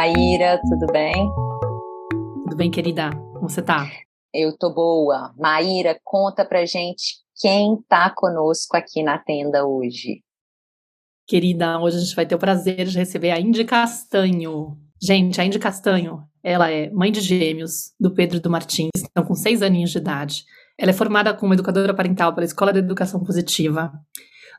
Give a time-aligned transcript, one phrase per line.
[0.00, 1.30] Maíra, tudo bem?
[2.44, 3.10] Tudo bem, querida?
[3.34, 3.86] Como você tá?
[4.32, 5.34] Eu tô boa.
[5.36, 10.22] Maíra, conta pra gente quem tá conosco aqui na tenda hoje.
[11.28, 14.74] Querida, hoje a gente vai ter o prazer de receber a Indy Castanho.
[15.02, 19.22] Gente, a Indy Castanho, ela é mãe de gêmeos do Pedro e do Martins, estão
[19.22, 20.46] com seis aninhos de idade.
[20.78, 23.92] Ela é formada como educadora parental pela Escola de Educação Positiva.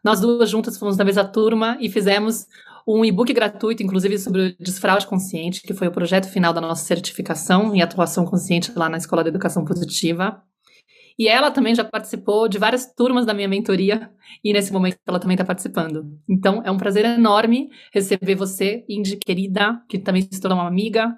[0.04, 2.46] Nós duas juntas fomos na mesma turma e fizemos
[2.88, 6.84] um e-book gratuito, inclusive, sobre o desfraude consciente, que foi o projeto final da nossa
[6.84, 10.42] certificação em atuação consciente lá na Escola de Educação Positiva.
[11.18, 14.10] E ela também já participou de várias turmas da minha mentoria
[14.44, 16.06] e nesse momento ela também está participando.
[16.28, 21.16] Então é um prazer enorme receber você, Indy querida, que também se tornou uma amiga,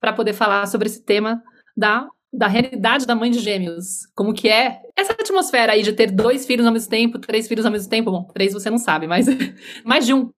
[0.00, 1.42] para poder falar sobre esse tema
[1.76, 4.06] da, da realidade da mãe de gêmeos.
[4.14, 7.64] Como que é essa atmosfera aí de ter dois filhos ao mesmo tempo, três filhos
[7.64, 8.10] ao mesmo tempo.
[8.10, 9.26] Bom, três você não sabe, mas
[9.84, 10.30] mais de um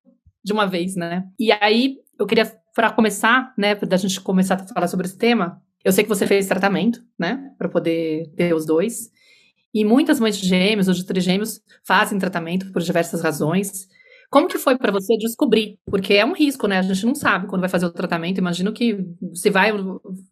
[0.45, 1.25] de uma vez, né?
[1.39, 5.61] E aí, eu queria, para começar, né, da gente começar a falar sobre esse tema,
[5.85, 9.11] eu sei que você fez tratamento, né, para poder ter os dois.
[9.73, 13.89] E muitas mães de gêmeos ou de trigêmeos fazem tratamento por diversas razões.
[14.31, 15.79] Como que foi para você descobrir?
[15.87, 16.79] Porque é um risco, né?
[16.79, 18.39] A gente não sabe quando vai fazer o tratamento.
[18.39, 18.99] Imagino que
[19.35, 19.73] se vai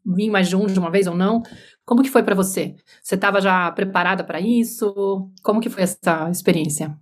[0.04, 1.42] vir mais de um de uma vez ou não.
[1.84, 2.74] Como que foi para você?
[3.02, 5.30] Você estava já preparada para isso?
[5.42, 6.96] Como que foi essa experiência?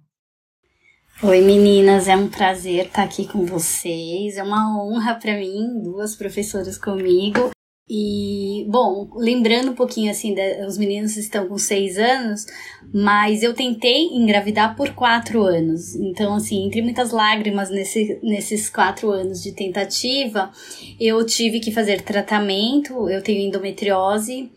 [1.23, 4.39] Oi meninas, é um prazer estar aqui com vocês.
[4.39, 7.51] É uma honra para mim, duas professoras comigo.
[7.87, 10.35] E, bom, lembrando um pouquinho assim,
[10.67, 12.47] os meninos estão com seis anos,
[12.95, 15.95] mas eu tentei engravidar por quatro anos.
[15.95, 20.51] Então, assim, entre muitas lágrimas nesse, nesses quatro anos de tentativa,
[20.99, 23.11] eu tive que fazer tratamento.
[23.11, 24.51] Eu tenho endometriose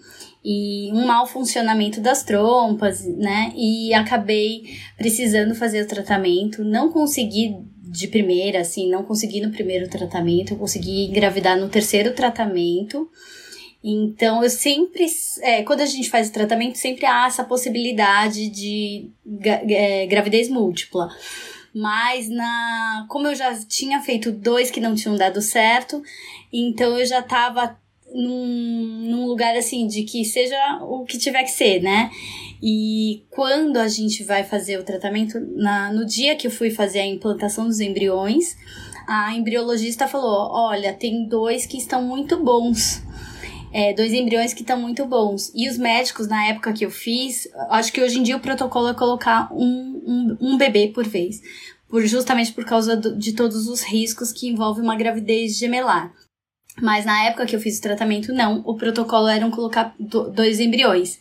[0.44, 3.54] e um mau funcionamento das trompas, né?
[3.56, 7.56] E acabei precisando fazer o tratamento, não consegui
[7.94, 13.10] de primeira, assim, não consegui no primeiro tratamento, eu consegui engravidar no terceiro tratamento.
[13.84, 15.06] Então, eu sempre,
[15.42, 19.12] é, quando a gente faz o tratamento, sempre há essa possibilidade de
[19.44, 21.10] é, gravidez múltipla.
[21.74, 26.02] Mas na, como eu já tinha feito dois que não tinham dado certo,
[26.52, 27.78] então eu já estava
[28.14, 32.12] num, num lugar assim de que seja o que tiver que ser, né?
[32.62, 37.00] E quando a gente vai fazer o tratamento, na, no dia que eu fui fazer
[37.00, 38.56] a implantação dos embriões,
[39.08, 43.02] a embriologista falou: olha, tem dois que estão muito bons.
[43.76, 45.52] É, dois embriões que estão muito bons.
[45.56, 48.90] E os médicos, na época que eu fiz, acho que hoje em dia o protocolo
[48.90, 51.42] é colocar um, um, um bebê por vez.
[51.90, 56.14] Por, justamente por causa do, de todos os riscos que envolve uma gravidez gemelar.
[56.82, 58.62] Mas na época que eu fiz o tratamento, não.
[58.66, 61.20] O protocolo era colocar dois embriões.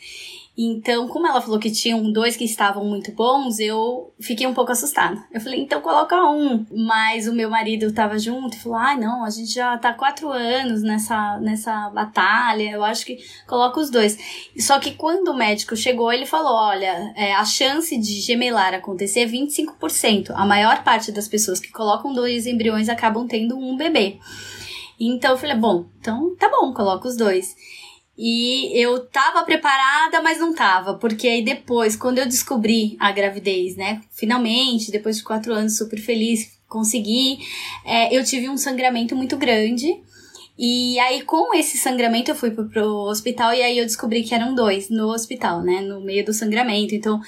[0.56, 4.70] Então, como ela falou que tinham dois que estavam muito bons, eu fiquei um pouco
[4.70, 5.18] assustada.
[5.32, 6.66] Eu falei, então coloca um.
[6.70, 10.30] Mas o meu marido estava junto e falou: ah, não, a gente já tá quatro
[10.30, 14.18] anos nessa, nessa batalha, eu acho que coloca os dois.
[14.58, 19.20] Só que quando o médico chegou, ele falou: olha, é, a chance de gemelar acontecer
[19.20, 20.32] é 25%.
[20.34, 24.18] A maior parte das pessoas que colocam dois embriões acabam tendo um bebê.
[24.98, 27.54] Então eu falei, bom, então tá bom, coloca os dois.
[28.16, 33.74] E eu tava preparada, mas não tava, porque aí depois, quando eu descobri a gravidez,
[33.74, 37.38] né, finalmente, depois de quatro anos, super feliz, consegui,
[37.84, 40.00] é, eu tive um sangramento muito grande.
[40.58, 44.34] E aí, com esse sangramento, eu fui pro, pro hospital e aí eu descobri que
[44.34, 45.80] eram dois no hospital, né?
[45.80, 46.94] No meio do sangramento.
[46.94, 47.20] Então,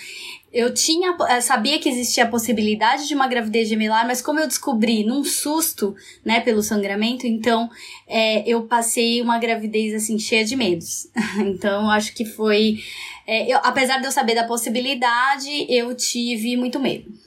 [0.55, 4.47] eu tinha, eh, sabia que existia a possibilidade de uma gravidez gemelar, mas como eu
[4.47, 7.69] descobri num susto, né, pelo sangramento, então
[8.07, 11.09] é, eu passei uma gravidez assim cheia de medos.
[11.41, 12.79] então acho que foi,
[13.27, 17.24] é, eu, apesar de eu saber da possibilidade, eu tive muito medo.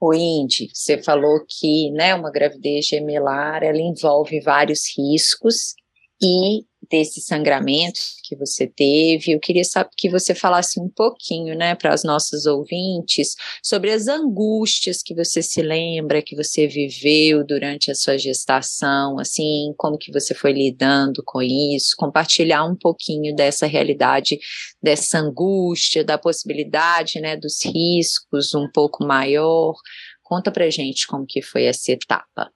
[0.00, 5.74] O Indy, você falou que, né, uma gravidez gemelar, ela envolve vários riscos
[6.22, 9.32] e desse sangramento que você teve.
[9.32, 14.08] Eu queria saber que você falasse um pouquinho, né, para as nossas ouvintes, sobre as
[14.08, 20.12] angústias que você se lembra, que você viveu durante a sua gestação, assim, como que
[20.12, 24.38] você foi lidando com isso, compartilhar um pouquinho dessa realidade,
[24.82, 29.74] dessa angústia, da possibilidade, né, dos riscos um pouco maior.
[30.22, 32.50] Conta pra gente como que foi essa etapa.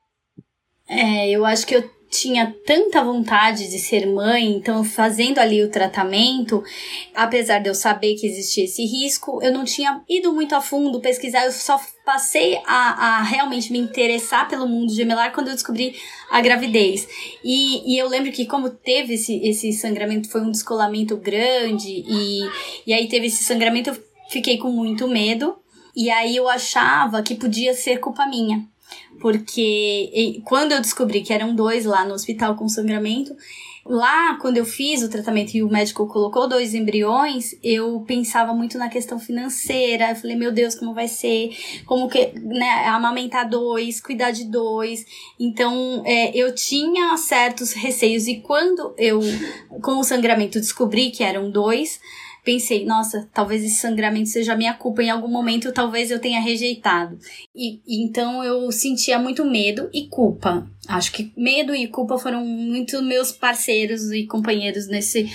[0.88, 5.70] É, eu acho que eu tinha tanta vontade de ser mãe, então fazendo ali o
[5.70, 6.62] tratamento,
[7.14, 11.00] apesar de eu saber que existia esse risco, eu não tinha ido muito a fundo
[11.00, 15.96] pesquisar, eu só passei a, a realmente me interessar pelo mundo gemelar quando eu descobri
[16.30, 17.08] a gravidez.
[17.42, 22.40] E, e eu lembro que como teve esse, esse sangramento, foi um descolamento grande, e,
[22.86, 23.96] e aí teve esse sangramento, eu
[24.30, 25.56] fiquei com muito medo,
[25.96, 28.68] e aí eu achava que podia ser culpa minha.
[29.20, 33.34] Porque quando eu descobri que eram dois lá no hospital com sangramento,
[33.86, 38.78] Lá, quando eu fiz o tratamento e o médico colocou dois embriões, eu pensava muito
[38.78, 40.10] na questão financeira.
[40.10, 41.50] Eu falei, meu Deus, como vai ser?
[41.84, 45.04] Como que, né, amamentar dois, cuidar de dois.
[45.38, 48.26] Então, é, eu tinha certos receios.
[48.26, 49.20] E quando eu,
[49.82, 52.00] com o sangramento, descobri que eram dois,
[52.44, 57.18] pensei, nossa, talvez esse sangramento seja minha culpa em algum momento, talvez eu tenha rejeitado.
[57.56, 60.68] E, então eu sentia muito medo e culpa.
[60.86, 65.28] Acho que medo e culpa foram muito meus parceiros e companheiros nesse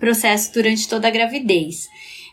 [0.00, 1.88] processo durante toda a gravidez.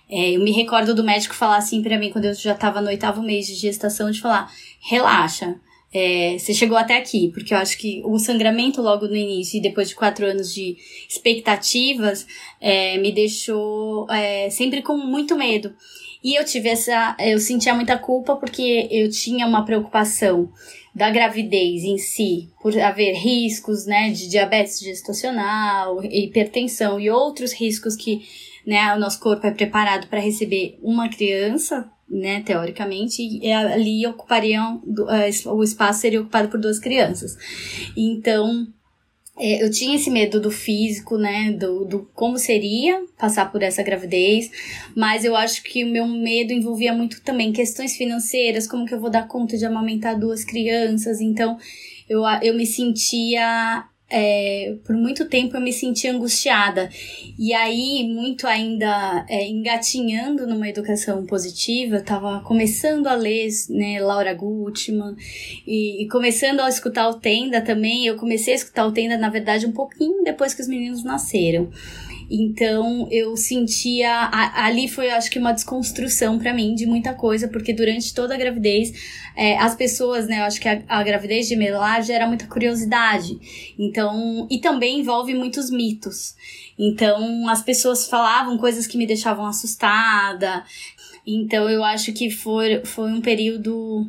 [0.09, 2.87] É, eu me recordo do médico falar assim para mim quando eu já estava no
[2.87, 5.55] oitavo mês de gestação, de falar, relaxa,
[5.93, 9.61] é, você chegou até aqui, porque eu acho que o sangramento logo no início e
[9.61, 10.75] depois de quatro anos de
[11.07, 12.25] expectativas
[12.59, 15.75] é, me deixou é, sempre com muito medo.
[16.23, 17.15] E eu tive essa.
[17.19, 20.49] Eu sentia muita culpa porque eu tinha uma preocupação
[20.95, 27.95] da gravidez em si, por haver riscos, né, de diabetes gestacional, hipertensão e outros riscos
[27.95, 28.21] que,
[28.65, 34.81] né, o nosso corpo é preparado para receber uma criança né, teoricamente, e ali ocupariam,
[35.09, 37.35] é, o espaço seria ocupado por duas crianças.
[37.97, 38.67] Então,
[39.37, 43.81] é, eu tinha esse medo do físico, né, do, do como seria passar por essa
[43.81, 44.51] gravidez,
[44.95, 48.99] mas eu acho que o meu medo envolvia muito também questões financeiras, como que eu
[48.99, 51.57] vou dar conta de amamentar duas crianças, então
[52.07, 56.89] eu, eu me sentia é, por muito tempo eu me sentia angustiada.
[57.37, 63.99] E aí, muito ainda é, engatinhando numa educação positiva, eu tava começando a ler né,
[63.99, 65.15] Laura Gutman
[65.65, 68.05] e, e, começando a escutar o Tenda também.
[68.05, 71.71] Eu comecei a escutar o Tenda, na verdade, um pouquinho depois que os meninos nasceram.
[72.35, 77.71] Então eu sentia ali foi acho que uma desconstrução para mim de muita coisa, porque
[77.71, 78.91] durante toda a gravidez
[79.35, 83.37] é, as pessoas, né, eu acho que a, a gravidez de gemelar gera muita curiosidade.
[83.77, 86.35] Então, e também envolve muitos mitos.
[86.77, 90.63] Então, as pessoas falavam coisas que me deixavam assustada.
[91.25, 94.07] Então, eu acho que foi, foi um período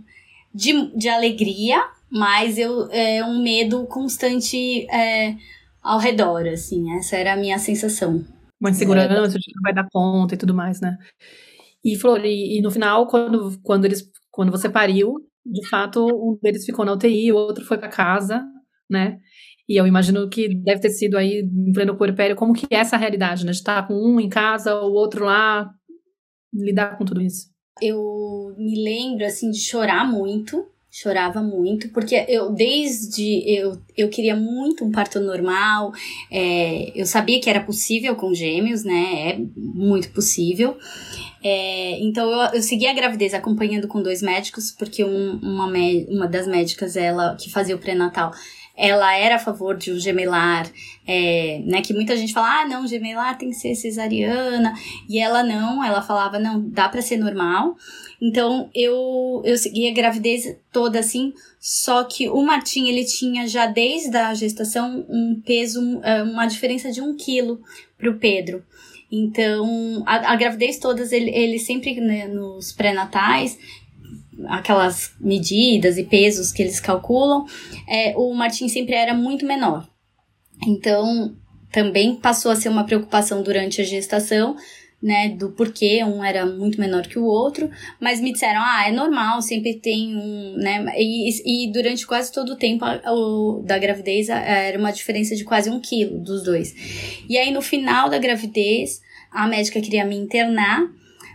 [0.54, 5.34] de, de alegria, mas eu, é um medo constante é,
[5.84, 6.90] ao redor, assim.
[6.96, 8.24] Essa era a minha sensação.
[8.58, 10.96] Uma insegurança de que vai dar conta e tudo mais, né?
[11.84, 16.38] E, Flor, e, e, no final, quando, quando, eles, quando você pariu, de fato, um
[16.42, 18.42] deles ficou na UTI, o outro foi para casa,
[18.90, 19.18] né?
[19.68, 22.96] E eu imagino que deve ter sido aí, em pleno puerpério, como que é essa
[22.96, 23.52] realidade, né?
[23.52, 25.70] De estar com um em casa, o outro lá,
[26.52, 27.48] lidar com tudo isso.
[27.82, 34.36] Eu me lembro, assim, de chorar muito, chorava muito, porque eu desde eu, eu queria
[34.36, 35.90] muito um parto normal,
[36.30, 39.30] é, eu sabia que era possível com gêmeos, né?
[39.30, 40.78] É muito possível.
[41.42, 45.66] É, então eu, eu segui a gravidez acompanhando com dois médicos, porque um, uma,
[46.08, 48.30] uma das médicas, ela que fazia o pré-natal,
[48.76, 50.70] ela era a favor de um gemelar,
[51.06, 51.82] é, né?
[51.82, 54.74] Que muita gente fala, ah, não, gemelar tem que ser cesariana,
[55.08, 57.76] e ela não, ela falava, não, dá para ser normal.
[58.24, 63.66] Então eu eu segui a gravidez toda assim, só que o Martim ele tinha já
[63.66, 67.60] desde a gestação um peso, é, uma diferença de um quilo
[67.98, 68.64] pro Pedro.
[69.12, 73.58] Então, a, a gravidez todas, ele, ele sempre, né, nos pré-natais,
[74.48, 77.44] aquelas medidas e pesos que eles calculam,
[77.86, 79.86] é, o Martim sempre era muito menor.
[80.66, 81.36] Então,
[81.70, 84.56] também passou a ser uma preocupação durante a gestação,
[85.04, 87.70] né, do porquê um era muito menor que o outro,
[88.00, 92.54] mas me disseram, ah, é normal, sempre tem um, né, e, e durante quase todo
[92.54, 96.42] o tempo a, o, da gravidez a, era uma diferença de quase um quilo dos
[96.42, 96.74] dois.
[97.28, 100.88] E aí no final da gravidez, a médica queria me internar,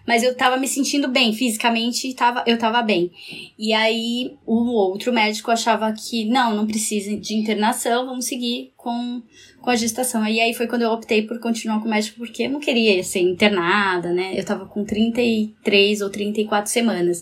[0.09, 3.11] mas eu tava me sentindo bem, fisicamente tava, eu tava bem.
[3.59, 9.21] E aí o outro médico achava que não, não precisa de internação, vamos seguir com,
[9.61, 10.25] com a gestação.
[10.25, 13.03] E aí foi quando eu optei por continuar com o médico, porque eu não queria
[13.03, 14.33] ser internada, né?
[14.35, 17.21] Eu tava com 33 ou 34 semanas.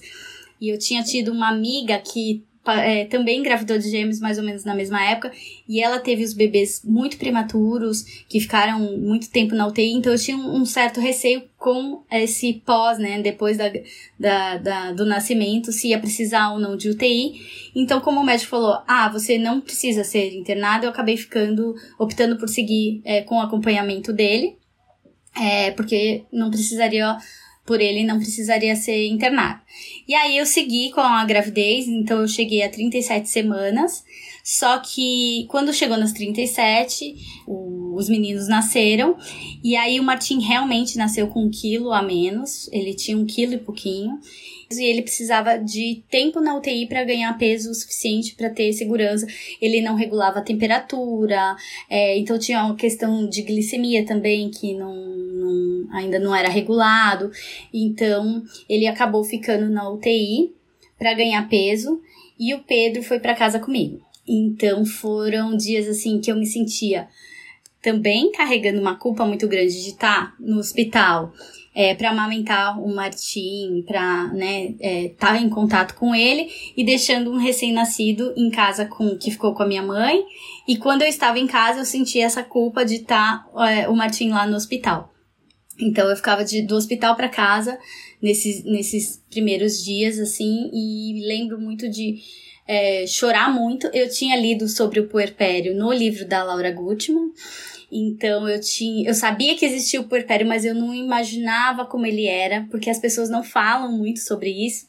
[0.61, 4.63] E eu tinha tido uma amiga que é, também engravidou de gêmeos mais ou menos
[4.63, 5.31] na mesma época,
[5.67, 10.19] e ela teve os bebês muito prematuros, que ficaram muito tempo na UTI, então eu
[10.19, 13.71] tinha um, certo receio com esse pós, né, depois da,
[14.19, 17.71] da, da, do nascimento, se ia precisar ou não de UTI.
[17.75, 22.37] Então, como o médico falou, ah, você não precisa ser internado, eu acabei ficando, optando
[22.37, 24.57] por seguir é, com o acompanhamento dele,
[25.35, 27.17] é, porque não precisaria
[27.67, 29.61] por ele não precisaria ser internado.
[30.07, 34.03] E aí eu segui com a gravidez, então eu cheguei a 37 semanas.
[34.43, 37.13] Só que quando chegou nas 37,
[37.45, 39.17] o os meninos nasceram.
[39.63, 42.69] E aí o Martim realmente nasceu com um quilo a menos.
[42.71, 44.19] Ele tinha um quilo e pouquinho
[44.71, 49.25] e ele precisava de tempo na UTI para ganhar peso suficiente para ter segurança.
[49.61, 51.55] Ele não regulava a temperatura,
[51.89, 57.31] é, então tinha uma questão de glicemia também que não, não, ainda não era regulado.
[57.73, 60.51] Então ele acabou ficando na UTI
[60.97, 62.01] para ganhar peso
[62.39, 64.01] e o Pedro foi para casa comigo.
[64.27, 67.07] Então foram dias assim que eu me sentia
[67.81, 71.31] também carregando uma culpa muito grande de estar no hospital
[71.77, 77.31] é, para amamentar o Martim, para né, é, tá em contato com ele e deixando
[77.31, 80.23] um recém-nascido em casa com que ficou com a minha mãe.
[80.67, 83.95] E quando eu estava em casa, eu sentia essa culpa de estar tá, é, o
[83.95, 85.13] Martim lá no hospital.
[85.79, 87.77] Então eu ficava de, do hospital para casa
[88.19, 92.17] nesses, nesses primeiros dias, assim, e lembro muito de
[92.67, 93.85] é, chorar muito.
[93.93, 97.31] Eu tinha lido sobre o puerpério no livro da Laura Gutman.
[97.91, 102.25] Então eu tinha, eu sabia que existia o puerpério, mas eu não imaginava como ele
[102.25, 104.87] era, porque as pessoas não falam muito sobre isso.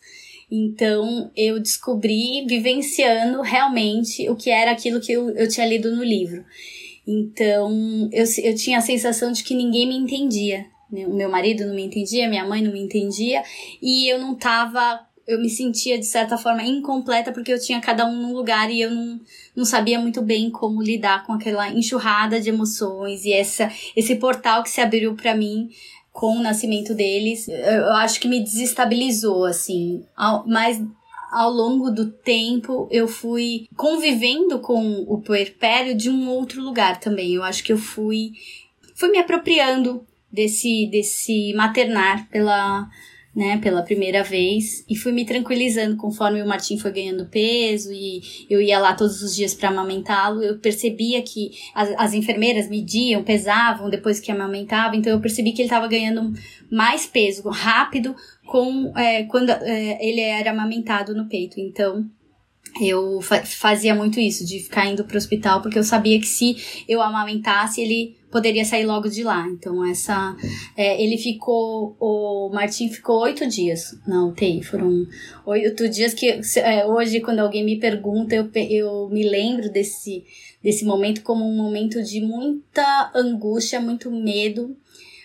[0.51, 6.03] Então eu descobri vivenciando realmente o que era aquilo que eu, eu tinha lido no
[6.03, 6.45] livro.
[7.07, 10.67] Então eu, eu tinha a sensação de que ninguém me entendia.
[10.91, 11.07] Né?
[11.07, 13.43] O meu marido não me entendia, minha mãe não me entendia,
[13.81, 18.07] e eu não tava eu me sentia de certa forma incompleta porque eu tinha cada
[18.07, 19.21] um num lugar e eu não,
[19.55, 24.63] não sabia muito bem como lidar com aquela enxurrada de emoções e essa esse portal
[24.63, 25.69] que se abriu para mim
[26.11, 27.47] com o nascimento deles.
[27.47, 30.03] Eu acho que me desestabilizou assim,
[30.47, 30.83] mas
[31.31, 37.35] ao longo do tempo eu fui convivendo com o puerpério de um outro lugar também.
[37.35, 38.33] Eu acho que eu fui
[38.95, 42.89] fui me apropriando desse desse maternar pela
[43.39, 48.21] né, pela primeira vez e fui me tranquilizando conforme o Martim foi ganhando peso e
[48.51, 50.43] eu ia lá todos os dias para amamentá-lo.
[50.43, 55.63] Eu percebia que as, as enfermeiras mediam, pesavam depois que amamentava, então eu percebi que
[55.63, 56.33] ele estava ganhando
[56.69, 61.61] mais peso rápido com é, quando é, ele era amamentado no peito.
[61.61, 62.11] Então
[62.81, 66.85] eu fa fazia muito isso, de ficar indo pro hospital, porque eu sabia que se
[66.89, 69.47] eu amamentasse, ele poderia sair logo de lá.
[69.49, 70.37] Então, essa.
[70.77, 71.97] É, ele ficou.
[71.99, 74.63] O Martim ficou oito dias na UTI.
[74.63, 75.07] Foram
[75.47, 76.41] oito dias que.
[76.57, 80.25] É, hoje, quando alguém me pergunta, eu, eu me lembro desse,
[80.63, 84.77] desse momento como um momento de muita angústia, muito medo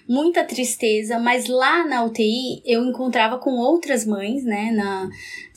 [0.07, 5.09] muita tristeza, mas lá na UTI eu encontrava com outras mães, né, na,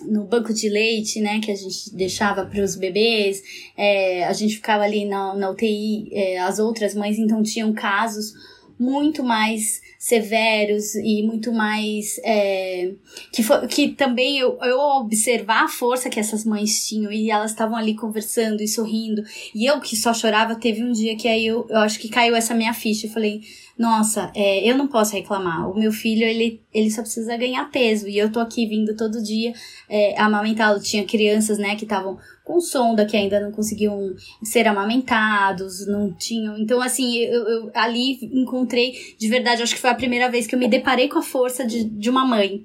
[0.02, 3.42] no banco de leite, né, que a gente deixava para os bebês,
[3.76, 8.32] é, a gente ficava ali na, na UTI, é, as outras mães então tinham casos
[8.78, 12.92] muito mais severos e muito mais é,
[13.32, 17.50] que, foi, que também eu, eu observar a força que essas mães tinham e elas
[17.50, 19.24] estavam ali conversando e sorrindo.
[19.54, 22.36] E eu que só chorava teve um dia que aí eu, eu acho que caiu
[22.36, 23.06] essa minha ficha.
[23.06, 23.40] Eu falei
[23.78, 25.70] nossa, é, eu não posso reclamar.
[25.70, 28.08] O meu filho, ele, ele só precisa ganhar peso.
[28.08, 29.52] E eu tô aqui vindo todo dia
[29.88, 30.80] é, amamentá-lo.
[30.80, 36.56] Tinha crianças, né, que estavam com sonda, que ainda não conseguiam ser amamentados, não tinham.
[36.58, 40.54] Então, assim, eu, eu ali encontrei, de verdade, acho que foi a primeira vez que
[40.54, 42.64] eu me deparei com a força de, de uma mãe.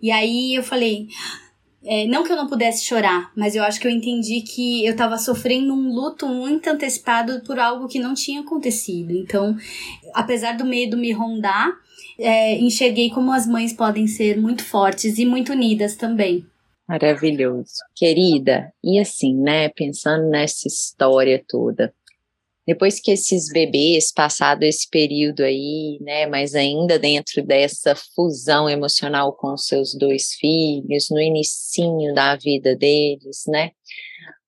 [0.00, 1.08] E aí eu falei,
[1.84, 4.92] é, não que eu não pudesse chorar, mas eu acho que eu entendi que eu
[4.92, 9.12] estava sofrendo um luto muito antecipado por algo que não tinha acontecido.
[9.12, 9.56] Então,
[10.14, 11.72] apesar do medo me rondar,
[12.18, 16.46] é, enxerguei como as mães podem ser muito fortes e muito unidas também.
[16.88, 17.76] Maravilhoso.
[17.96, 21.92] Querida, e assim, né, pensando nessa história toda,
[22.66, 29.32] depois que esses bebês, passado esse período aí, né, mas ainda dentro dessa fusão emocional
[29.32, 33.70] com seus dois filhos, no inicinho da vida deles, né,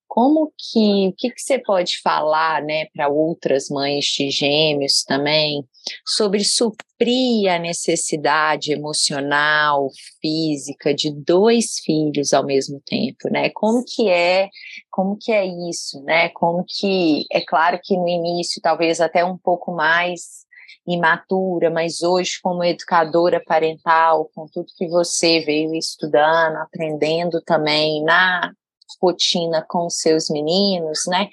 [0.07, 5.67] como que, o que, que você pode falar, né, para outras mães de gêmeos também,
[6.07, 9.89] sobre suprir a necessidade emocional,
[10.21, 13.51] física de dois filhos ao mesmo tempo, né?
[13.51, 14.49] Como que é,
[14.91, 16.29] como que é isso, né?
[16.31, 20.45] Como que, é claro que no início talvez até um pouco mais
[20.87, 28.53] imatura, mas hoje como educadora parental, com tudo que você veio estudando, aprendendo também na
[29.01, 31.29] rotina com seus meninos, né?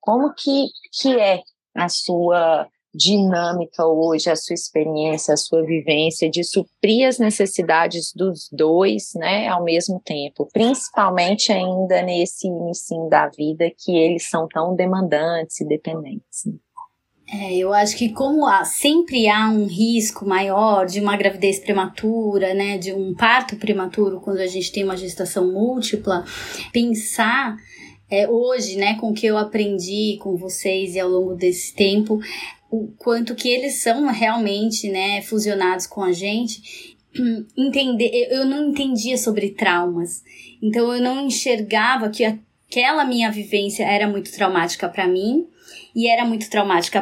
[0.00, 1.42] Como que, que é
[1.74, 8.48] a sua dinâmica hoje, a sua experiência, a sua vivência de suprir as necessidades dos
[8.50, 14.74] dois, né, ao mesmo tempo, principalmente ainda nesse início da vida que eles são tão
[14.74, 16.44] demandantes e dependentes.
[16.46, 16.54] Né?
[17.28, 22.54] É, eu acho que como há, sempre há um risco maior de uma gravidez prematura,
[22.54, 26.24] né, de um parto prematuro quando a gente tem uma gestação múltipla,
[26.72, 27.56] pensar
[28.10, 32.20] é, hoje, né, com o que eu aprendi com vocês e ao longo desse tempo,
[32.70, 36.96] o quanto que eles são realmente, né, fusionados com a gente,
[37.56, 40.22] entender, eu não entendia sobre traumas.
[40.62, 45.46] Então eu não enxergava que aquela minha vivência era muito traumática para mim
[45.96, 47.00] e era muito traumática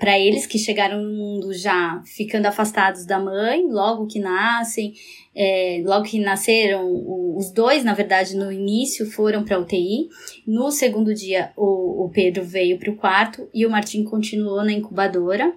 [0.00, 4.94] para eles que chegaram no mundo já ficando afastados da mãe, logo que nascem,
[5.32, 6.90] é, logo que nasceram,
[7.36, 10.08] os dois, na verdade, no início foram para UTI.
[10.44, 14.72] No segundo dia, o, o Pedro veio para o quarto e o Martim continuou na
[14.72, 15.54] incubadora.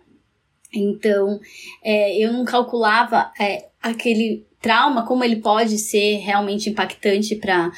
[0.71, 1.39] Então,
[1.83, 7.71] é, eu não calculava é, aquele trauma, como ele pode ser realmente impactante para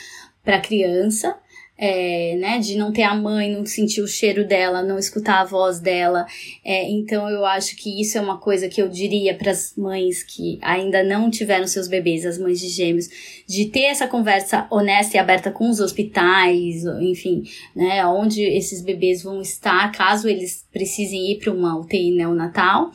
[0.45, 1.39] a criança
[1.83, 5.45] é, né, de não ter a mãe, não sentir o cheiro dela, não escutar a
[5.45, 6.27] voz dela.
[6.63, 10.21] É, então eu acho que isso é uma coisa que eu diria para as mães
[10.21, 13.09] que ainda não tiveram seus bebês, as mães de gêmeos,
[13.47, 17.45] de ter essa conversa honesta e aberta com os hospitais, enfim,
[17.75, 22.91] né, onde esses bebês vão estar, caso eles precisem ir para uma UTI neonatal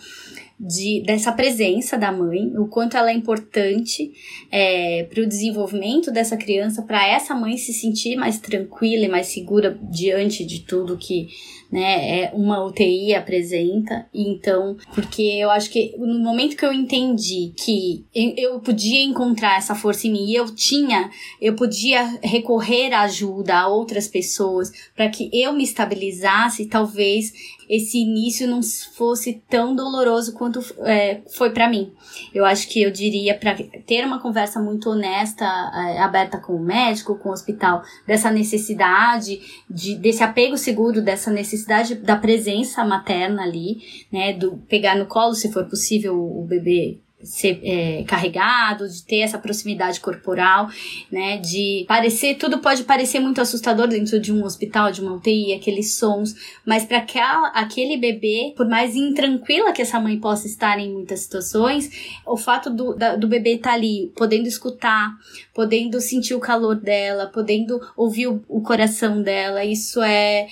[0.58, 4.12] de, dessa presença da mãe, o quanto ela é importante
[4.50, 9.26] é, para o desenvolvimento dessa criança, para essa mãe se sentir mais tranquila e mais
[9.26, 11.28] segura diante de tudo que
[11.76, 14.06] né, é uma UTI apresenta.
[14.14, 19.74] Então, porque eu acho que no momento que eu entendi que eu podia encontrar essa
[19.74, 25.10] força em mim, e eu tinha, eu podia recorrer à ajuda a outras pessoas para
[25.10, 27.34] que eu me estabilizasse, talvez
[27.68, 31.92] esse início não fosse tão doloroso quanto é, foi para mim.
[32.32, 36.62] Eu acho que eu diria para ter uma conversa muito honesta, é, aberta com o
[36.62, 41.65] médico, com o hospital, dessa necessidade de desse apego seguro, dessa necessidade
[42.02, 43.78] da presença materna ali,
[44.12, 49.18] né, do pegar no colo se for possível o bebê ser é, carregado, de ter
[49.18, 50.68] essa proximidade corporal,
[51.10, 51.38] né?
[51.38, 55.94] De parecer, tudo pode parecer muito assustador dentro de um hospital, de uma UTI, aqueles
[55.94, 57.04] sons, mas para
[57.54, 61.90] aquele bebê, por mais intranquila que essa mãe possa estar em muitas situações,
[62.26, 65.12] o fato do, da, do bebê estar tá ali, podendo escutar,
[65.54, 70.46] podendo sentir o calor dela, podendo ouvir o, o coração dela, isso é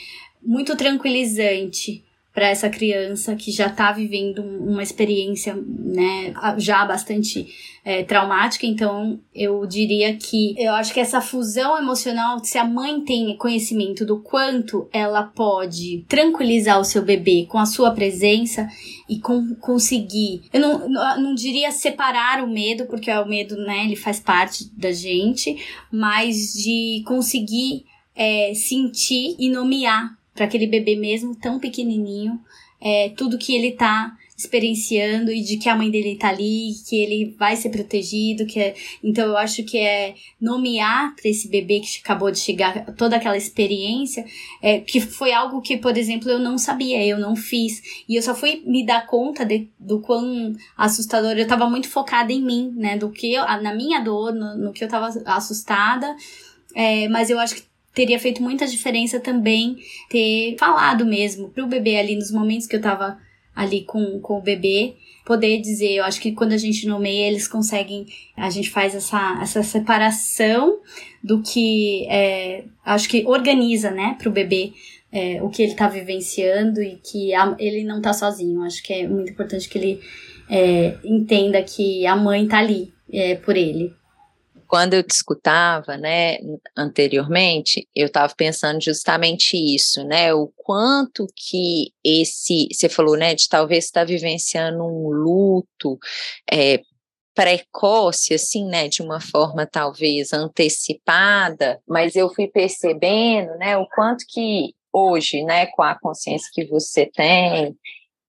[0.45, 2.05] muito tranquilizante
[2.35, 7.47] para essa criança que já está vivendo uma experiência, né, já bastante
[7.85, 8.67] é, traumática.
[8.67, 14.05] Então, eu diria que eu acho que essa fusão emocional, se a mãe tem conhecimento
[14.05, 18.69] do quanto ela pode tranquilizar o seu bebê com a sua presença
[19.09, 23.95] e com, conseguir, eu não, não diria separar o medo, porque o medo, né, ele
[23.95, 25.57] faz parte da gente,
[25.93, 27.85] mas de conseguir
[28.17, 32.41] é, sentir e nomear para aquele bebê mesmo tão pequenininho,
[32.81, 36.97] é, tudo que ele tá experienciando e de que a mãe dele tá ali, que
[36.97, 41.79] ele vai ser protegido, que é, então eu acho que é nomear para esse bebê
[41.79, 44.25] que acabou de chegar toda aquela experiência,
[44.61, 48.23] é, que foi algo que, por exemplo, eu não sabia, eu não fiz, e eu
[48.23, 52.73] só fui me dar conta de, do quão assustador, eu tava muito focada em mim,
[52.77, 56.15] né, do que eu, na minha dor, no, no que eu tava assustada,
[56.75, 57.63] é, mas eu acho que
[57.95, 59.77] teria feito muita diferença também
[60.11, 63.19] ter falado mesmo pro bebê ali nos momentos que eu tava
[63.55, 67.47] ali com, com o bebê, poder dizer, eu acho que quando a gente nomeia, eles
[67.47, 68.05] conseguem,
[68.37, 70.81] a gente faz essa, essa separação
[71.23, 74.73] do que, é, acho que organiza, né, pro bebê
[75.13, 78.63] é, o que ele tá vivenciando e que a, ele não tá sozinho.
[78.63, 80.01] Acho que é muito importante que ele
[80.51, 83.95] é, entenda que a mãe tá ali é, por ele
[84.69, 86.39] quando eu te escutava, né,
[86.77, 93.49] anteriormente, eu estava pensando justamente isso, né, o quanto que esse, você falou, né, de
[93.49, 95.99] talvez estar tá vivenciando um luto
[96.51, 96.81] é,
[97.35, 104.25] precoce, assim, né, de uma forma talvez antecipada, mas eu fui percebendo, né, o quanto
[104.29, 107.77] que hoje, né, com a consciência que você tem,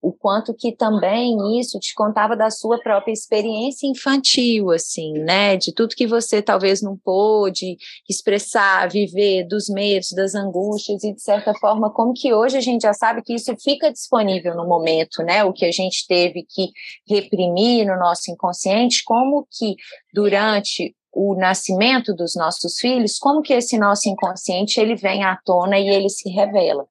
[0.05, 5.57] o quanto que também isso te contava da sua própria experiência infantil, assim, né?
[5.57, 7.75] De tudo que você talvez não pôde
[8.07, 12.83] expressar, viver, dos medos, das angústias, e de certa forma, como que hoje a gente
[12.83, 15.43] já sabe que isso fica disponível no momento, né?
[15.43, 16.69] O que a gente teve que
[17.09, 19.75] reprimir no nosso inconsciente, como que
[20.13, 25.79] durante o nascimento dos nossos filhos, como que esse nosso inconsciente ele vem à tona
[25.79, 26.85] e ele se revela.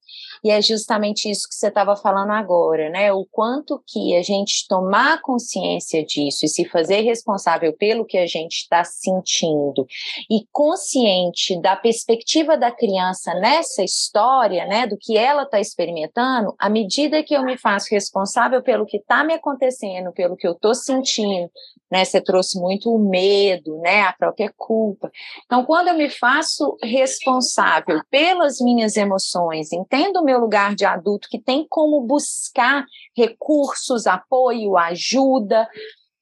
[0.45, 3.11] E é justamente isso que você estava falando agora, né?
[3.13, 8.27] O quanto que a gente tomar consciência disso e se fazer responsável pelo que a
[8.27, 9.87] gente está sentindo
[10.31, 14.87] e consciente da perspectiva da criança nessa história, né?
[14.87, 19.25] Do que ela está experimentando, à medida que eu me faço responsável pelo que está
[19.25, 21.51] me acontecendo, pelo que eu estou sentindo,
[21.95, 22.05] né?
[22.05, 24.01] Você trouxe muito o medo, né?
[24.01, 25.13] A própria culpa.
[25.45, 31.29] Então, quando eu me faço responsável pelas minhas emoções, entendo o meu lugar de adulto
[31.31, 32.85] que tem como buscar
[33.17, 35.69] recursos, apoio, ajuda,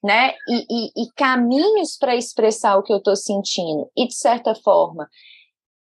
[0.05, 0.35] né?
[0.47, 3.91] E, e, e caminhos para expressar o que eu estou sentindo.
[3.97, 5.09] E, de certa forma,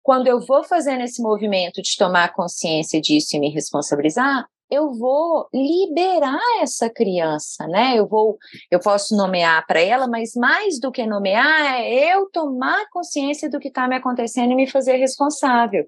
[0.02, 5.46] quando eu vou fazendo esse movimento de tomar consciência disso e me responsabilizar, eu vou
[5.52, 7.98] liberar essa criança, né?
[7.98, 8.38] Eu vou,
[8.70, 13.58] eu posso nomear para ela, mas mais do que nomear é eu tomar consciência do
[13.58, 15.84] que está me acontecendo e me fazer responsável.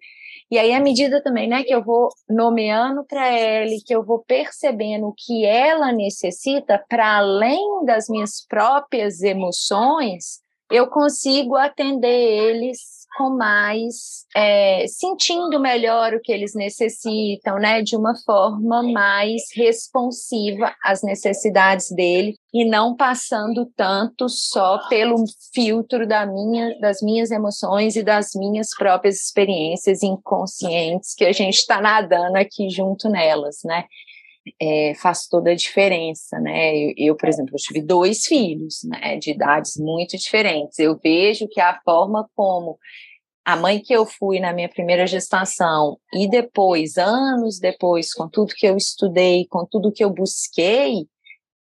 [0.50, 4.04] E aí, à medida também, né, que eu vou nomeando para ela e que eu
[4.04, 12.08] vou percebendo o que ela necessita, para além das minhas próprias emoções, eu consigo atender
[12.08, 12.78] eles
[13.16, 20.74] com mais, é, sentindo melhor o que eles necessitam, né, de uma forma mais responsiva
[20.82, 25.16] às necessidades dele e não passando tanto só pelo
[25.52, 31.58] filtro da minha, das minhas emoções e das minhas próprias experiências inconscientes que a gente
[31.58, 33.84] está nadando aqui junto nelas, né?
[34.60, 36.76] É, faz toda a diferença, né?
[36.76, 40.78] Eu, eu, por exemplo, eu tive dois filhos, né, de idades muito diferentes.
[40.78, 42.78] Eu vejo que a forma como
[43.44, 48.54] a mãe que eu fui na minha primeira gestação e depois, anos depois, com tudo
[48.54, 51.06] que eu estudei, com tudo que eu busquei,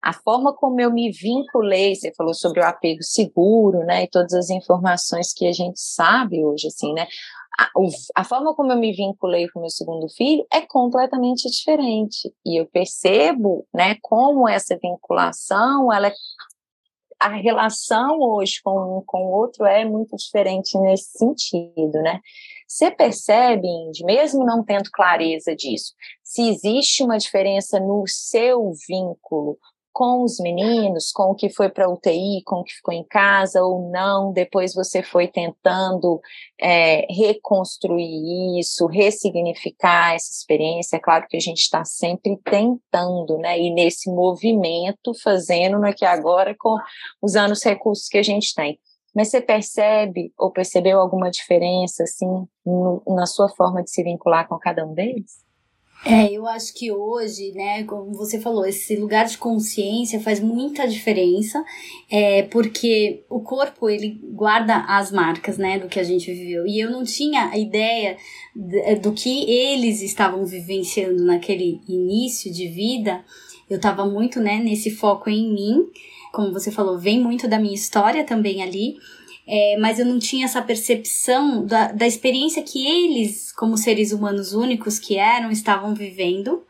[0.01, 4.33] a forma como eu me vinculei, você falou sobre o apego seguro, né, e todas
[4.33, 7.07] as informações que a gente sabe hoje, assim, né,
[7.61, 7.69] a,
[8.15, 12.65] a forma como eu me vinculei com meu segundo filho é completamente diferente, e eu
[12.65, 16.13] percebo, né, como essa vinculação, ela é
[17.19, 22.19] a relação hoje com com o outro é muito diferente nesse sentido, né?
[22.67, 25.93] Você percebe, Indy, mesmo não tendo clareza disso,
[26.23, 29.59] se existe uma diferença no seu vínculo
[29.93, 33.63] com os meninos, com o que foi para UTI, com o que ficou em casa
[33.63, 36.19] ou não, depois você foi tentando
[36.59, 40.97] é, reconstruir isso, ressignificar essa experiência.
[40.97, 43.59] É claro que a gente está sempre tentando, né?
[43.59, 46.75] E nesse movimento, fazendo aqui agora, com
[47.21, 48.79] usando os recursos que a gente tem.
[49.13, 54.47] Mas você percebe ou percebeu alguma diferença, assim, no, na sua forma de se vincular
[54.47, 55.50] com cada um deles?
[56.03, 60.87] É, eu acho que hoje, né, como você falou, esse lugar de consciência faz muita
[60.87, 61.63] diferença,
[62.09, 66.65] é, porque o corpo, ele guarda as marcas, né, do que a gente viveu.
[66.65, 68.17] E eu não tinha ideia
[68.99, 73.23] do que eles estavam vivenciando naquele início de vida.
[73.69, 75.85] Eu tava muito, né, nesse foco em mim.
[76.33, 78.95] Como você falou, vem muito da minha história também ali
[79.53, 84.53] é, mas eu não tinha essa percepção da, da experiência que eles, como seres humanos
[84.53, 86.63] únicos que eram, estavam vivendo.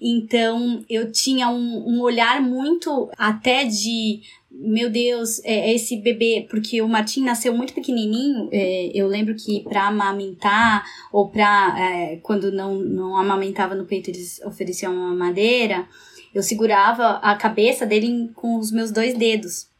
[0.00, 6.46] Então eu tinha um, um olhar muito até de meu Deus, é, é esse bebê,
[6.48, 12.16] porque o Martim nasceu muito pequenininho, é, eu lembro que para amamentar, ou para é,
[12.22, 15.88] quando não, não amamentava no peito, eles ofereciam uma madeira,
[16.32, 19.73] eu segurava a cabeça dele com os meus dois dedos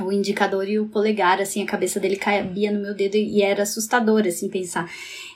[0.00, 3.62] o indicador e o polegar, assim, a cabeça dele cabia no meu dedo e era
[3.62, 4.90] assustador, assim, pensar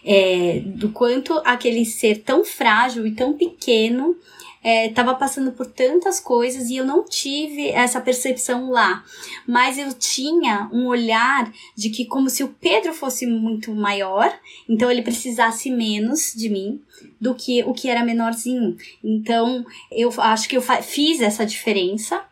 [0.04, 4.16] é, do quanto aquele ser tão frágil e tão pequeno
[4.62, 9.02] estava é, passando por tantas coisas e eu não tive essa percepção lá,
[9.46, 14.30] mas eu tinha um olhar de que como se o Pedro fosse muito maior,
[14.68, 16.78] então ele precisasse menos de mim
[17.18, 18.76] do que o que era menorzinho.
[19.02, 22.22] Então eu acho que eu fiz essa diferença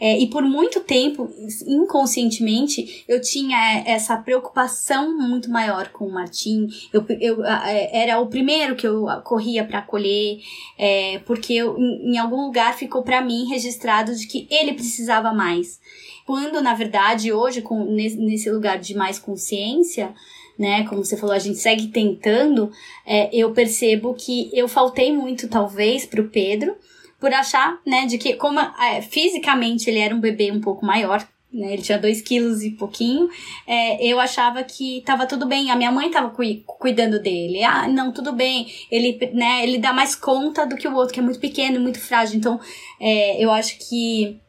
[0.00, 1.30] é, e por muito tempo,
[1.66, 6.68] inconscientemente, eu tinha essa preocupação muito maior com o Martim.
[6.90, 10.40] Eu, eu era o primeiro que eu corria para acolher,
[10.78, 15.32] é, porque eu, em, em algum lugar ficou para mim registrado de que ele precisava
[15.32, 15.78] mais.
[16.26, 20.14] Quando, na verdade, hoje, com, nesse lugar de mais consciência,
[20.58, 20.86] né?
[20.86, 22.70] Como você falou, a gente segue tentando.
[23.06, 26.76] É, eu percebo que eu faltei muito, talvez, pro Pedro,
[27.20, 31.24] por achar, né, de que como é, fisicamente ele era um bebê um pouco maior,
[31.52, 33.28] né, ele tinha dois quilos e pouquinho,
[33.66, 36.42] é, eu achava que tava tudo bem, a minha mãe tava cu
[36.78, 40.94] cuidando dele, ah, não, tudo bem, ele, né, ele dá mais conta do que o
[40.94, 42.58] outro, que é muito pequeno, muito frágil, então,
[42.98, 44.40] é, eu acho que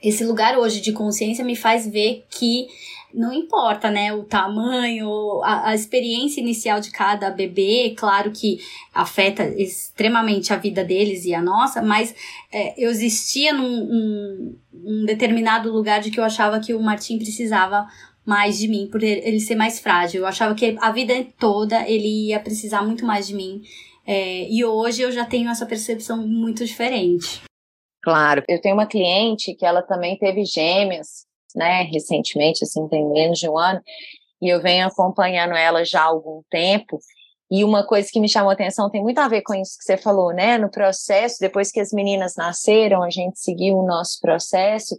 [0.00, 2.66] esse lugar hoje de consciência me faz ver que
[3.14, 5.08] não importa, né, o tamanho,
[5.44, 8.58] a, a, experiência inicial de cada bebê, claro que
[8.92, 12.14] afeta extremamente a vida deles e a nossa, mas
[12.52, 17.16] é, eu existia num um, um determinado lugar de que eu achava que o Martim
[17.16, 17.86] precisava
[18.26, 20.22] mais de mim, por ele ser mais frágil.
[20.22, 23.62] Eu achava que a vida toda ele ia precisar muito mais de mim.
[24.06, 27.42] É, e hoje eu já tenho essa percepção muito diferente.
[28.02, 33.38] Claro, eu tenho uma cliente que ela também teve gêmeas né, recentemente, assim, tem menos
[33.38, 33.80] de um ano,
[34.42, 36.98] e eu venho acompanhando ela já há algum tempo,
[37.50, 39.84] e uma coisa que me chamou a atenção tem muito a ver com isso que
[39.84, 40.58] você falou, né?
[40.58, 44.98] No processo, depois que as meninas nasceram, a gente seguiu o nosso processo.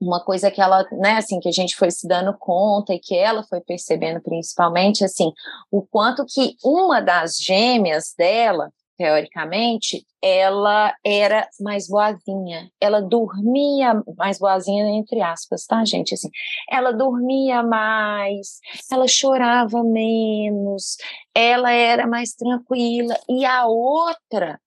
[0.00, 3.16] Uma coisa que ela, né, assim, que a gente foi se dando conta e que
[3.16, 5.32] ela foi percebendo principalmente, assim,
[5.70, 14.38] o quanto que uma das gêmeas dela, teoricamente, ela era mais boazinha, ela dormia mais
[14.38, 16.14] boazinha, entre aspas, tá, gente?
[16.14, 16.30] Assim,
[16.70, 20.96] ela dormia mais, ela chorava menos,
[21.34, 24.60] ela era mais tranquila, e a outra,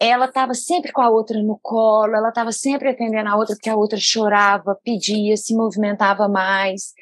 [0.00, 3.70] ela estava sempre com a outra no colo, ela estava sempre atendendo a outra, porque
[3.70, 6.92] a outra chorava, pedia, se movimentava mais.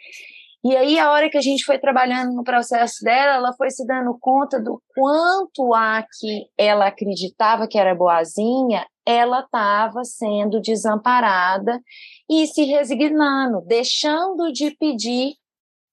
[0.63, 3.87] E aí, a hora que a gente foi trabalhando no processo dela, ela foi se
[3.87, 11.81] dando conta do quanto a que ela acreditava que era boazinha, ela estava sendo desamparada
[12.29, 15.33] e se resignando, deixando de pedir,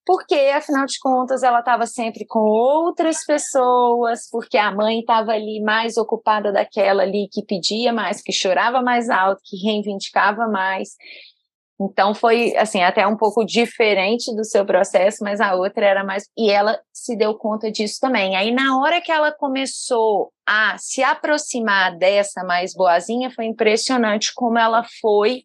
[0.06, 5.62] porque, afinal de contas, ela estava sempre com outras pessoas, porque a mãe estava ali
[5.62, 10.90] mais ocupada daquela ali que pedia mais, que chorava mais alto, que reivindicava mais.
[11.80, 16.24] Então foi assim até um pouco diferente do seu processo, mas a outra era mais
[16.36, 18.36] e ela se deu conta disso também.
[18.36, 24.58] Aí na hora que ela começou a se aproximar dessa mais boazinha, foi impressionante como
[24.58, 25.44] ela foi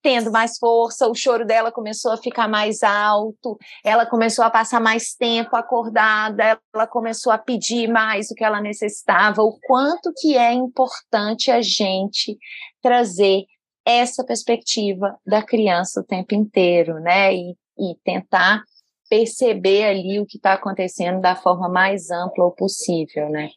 [0.00, 4.80] tendo mais força, o choro dela começou a ficar mais alto, ela começou a passar
[4.80, 10.36] mais tempo acordada, ela começou a pedir mais o que ela necessitava, o quanto que
[10.36, 12.38] é importante a gente
[12.80, 13.44] trazer
[13.88, 17.34] essa perspectiva da criança o tempo inteiro, né?
[17.34, 18.62] E, e tentar
[19.08, 23.48] perceber ali o que está acontecendo da forma mais ampla possível, né?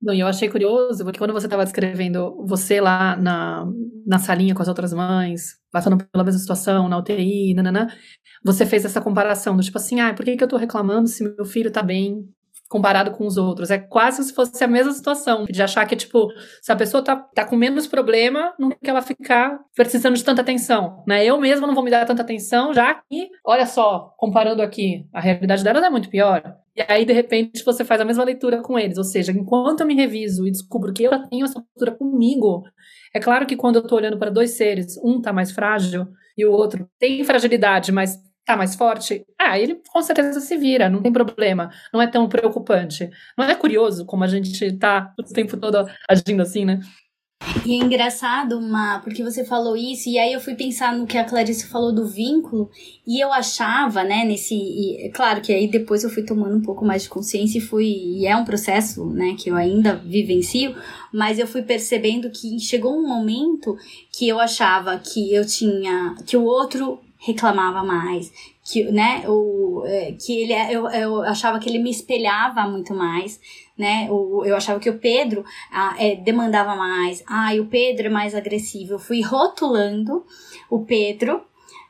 [0.00, 3.66] Não, eu achei curioso, porque quando você estava descrevendo você lá na,
[4.06, 7.88] na salinha com as outras mães, passando pela mesma situação, na UTI, nananã,
[8.44, 11.24] você fez essa comparação do tipo assim, ah, por que, que eu estou reclamando se
[11.24, 12.24] meu filho está bem
[12.68, 13.70] comparado com os outros.
[13.70, 16.28] É quase se fosse a mesma situação, de achar que, tipo,
[16.60, 20.42] se a pessoa tá, tá com menos problema, não quer ela ficar precisando de tanta
[20.42, 21.24] atenção, né?
[21.24, 25.20] Eu mesma não vou me dar tanta atenção, já que, olha só, comparando aqui, a
[25.20, 26.42] realidade delas é muito pior.
[26.76, 28.98] E aí, de repente, você faz a mesma leitura com eles.
[28.98, 32.62] Ou seja, enquanto eu me reviso e descubro que eu já tenho essa postura comigo,
[33.12, 36.46] é claro que quando eu tô olhando para dois seres, um tá mais frágil e
[36.46, 38.16] o outro tem fragilidade, mas
[38.48, 42.26] tá mais forte, ah, ele com certeza se vira, não tem problema, não é tão
[42.26, 43.10] preocupante.
[43.36, 46.80] Não é curioso como a gente tá o tempo todo agindo assim, né?
[47.64, 51.16] E é engraçado, Ma, porque você falou isso, e aí eu fui pensar no que
[51.16, 52.68] a Clarice falou do vínculo,
[53.06, 54.54] e eu achava, né, nesse.
[54.54, 57.86] E, claro que aí depois eu fui tomando um pouco mais de consciência e fui.
[57.86, 60.74] E é um processo, né, que eu ainda vivencio,
[61.12, 63.76] mas eu fui percebendo que chegou um momento
[64.12, 66.16] que eu achava que eu tinha.
[66.26, 68.32] que o outro reclamava mais,
[68.64, 72.94] que, né, o, é, que ele, é, eu, eu achava que ele me espelhava muito
[72.94, 73.40] mais,
[73.76, 78.10] né, o, eu achava que o Pedro ah, é, demandava mais, ah, o Pedro é
[78.10, 80.24] mais agressivo, eu fui rotulando
[80.70, 81.42] o Pedro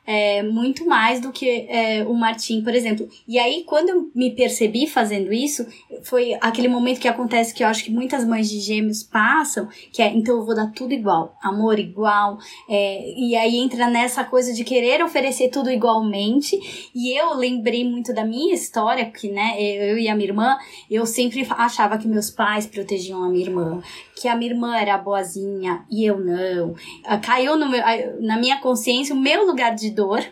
[0.09, 3.07] é, muito mais do que é, o Martim, por exemplo.
[3.27, 5.67] E aí, quando eu me percebi fazendo isso,
[6.01, 10.01] foi aquele momento que acontece que eu acho que muitas mães de gêmeos passam, que
[10.01, 14.51] é, então eu vou dar tudo igual, amor igual, é, e aí entra nessa coisa
[14.51, 16.59] de querer oferecer tudo igualmente,
[16.95, 20.57] e eu lembrei muito da minha história, que, né, eu e a minha irmã,
[20.89, 23.79] eu sempre achava que meus pais protegiam a minha irmã,
[24.19, 26.73] que a minha irmã era boazinha e eu não.
[27.21, 27.81] Caiu meu,
[28.21, 30.23] na minha consciência o meu lugar de dor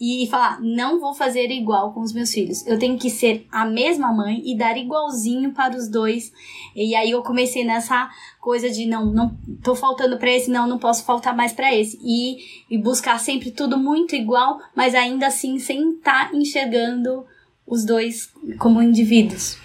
[0.00, 2.66] e falar, não vou fazer igual com os meus filhos.
[2.66, 6.32] Eu tenho que ser a mesma mãe e dar igualzinho para os dois.
[6.74, 10.78] E aí eu comecei nessa coisa de não, não tô faltando para esse, não, não
[10.78, 11.98] posso faltar mais para esse.
[12.02, 12.38] E,
[12.68, 17.24] e buscar sempre tudo muito igual, mas ainda assim sem estar tá enxergando
[17.66, 19.63] os dois como indivíduos.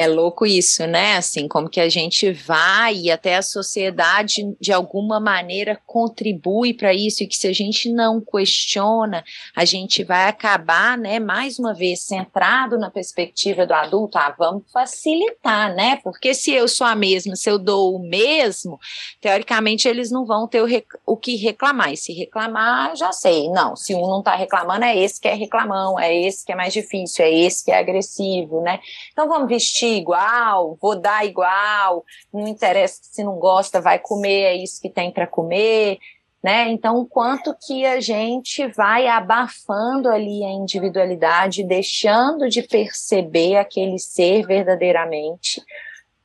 [0.00, 1.16] É louco isso, né?
[1.16, 6.94] Assim, como que a gente vai e até a sociedade, de alguma maneira, contribui para
[6.94, 9.24] isso, e que se a gente não questiona,
[9.56, 14.70] a gente vai acabar, né, mais uma vez, centrado na perspectiva do adulto, ah, vamos
[14.72, 15.98] facilitar, né?
[16.04, 18.78] Porque se eu sou a mesma, se eu dou o mesmo,
[19.20, 20.68] teoricamente eles não vão ter o,
[21.04, 21.92] o que reclamar.
[21.92, 23.48] E se reclamar, já sei.
[23.48, 26.54] Não, se um não está reclamando, é esse que é reclamão, é esse que é
[26.54, 28.78] mais difícil, é esse que é agressivo, né?
[29.12, 34.56] Então vamos vestir igual, vou dar igual, não interessa se não gosta, vai comer, é
[34.56, 35.98] isso que tem para comer,
[36.42, 36.68] né?
[36.68, 44.46] Então, quanto que a gente vai abafando ali a individualidade, deixando de perceber aquele ser
[44.46, 45.62] verdadeiramente,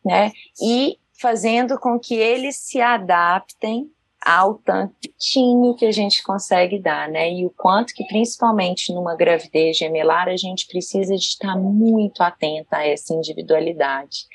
[0.06, 0.32] né?
[0.62, 3.89] E fazendo com que eles se adaptem
[4.25, 7.31] ao tantinho que a gente consegue dar, né?
[7.31, 12.77] E o quanto que, principalmente numa gravidez gemelar, a gente precisa de estar muito atenta
[12.77, 14.25] a essa individualidade,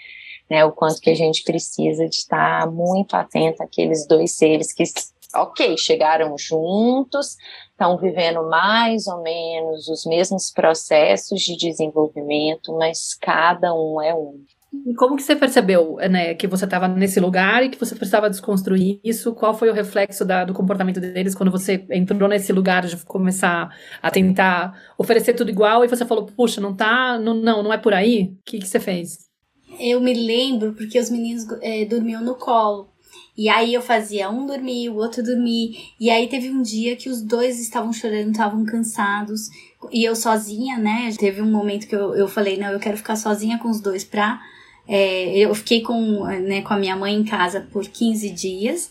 [0.51, 0.65] né?
[0.65, 4.85] O quanto que a gente precisa de estar muito atenta àqueles dois seres que,
[5.35, 7.37] ok, chegaram juntos,
[7.71, 14.45] estão vivendo mais ou menos os mesmos processos de desenvolvimento, mas cada um é um.
[14.97, 19.01] Como que você percebeu, né, que você estava nesse lugar e que você precisava desconstruir
[19.03, 19.35] isso?
[19.35, 23.75] Qual foi o reflexo da, do comportamento deles quando você entrou nesse lugar de começar
[24.03, 27.79] a tentar oferecer tudo igual e você falou, puxa, não tá, não, não, não é
[27.79, 28.35] por aí?
[28.41, 29.29] O que, que você fez?
[29.81, 32.91] Eu me lembro porque os meninos é, dormiam no colo.
[33.37, 35.79] E aí eu fazia um dormir, o outro dormir.
[36.01, 39.43] E aí teve um dia que os dois estavam chorando, estavam cansados.
[39.93, 41.11] E eu sozinha, né?
[41.17, 44.03] Teve um momento que eu, eu falei, não, eu quero ficar sozinha com os dois
[44.03, 44.41] pra
[44.89, 48.91] é, eu fiquei com, né, com a minha mãe em casa por 15 dias.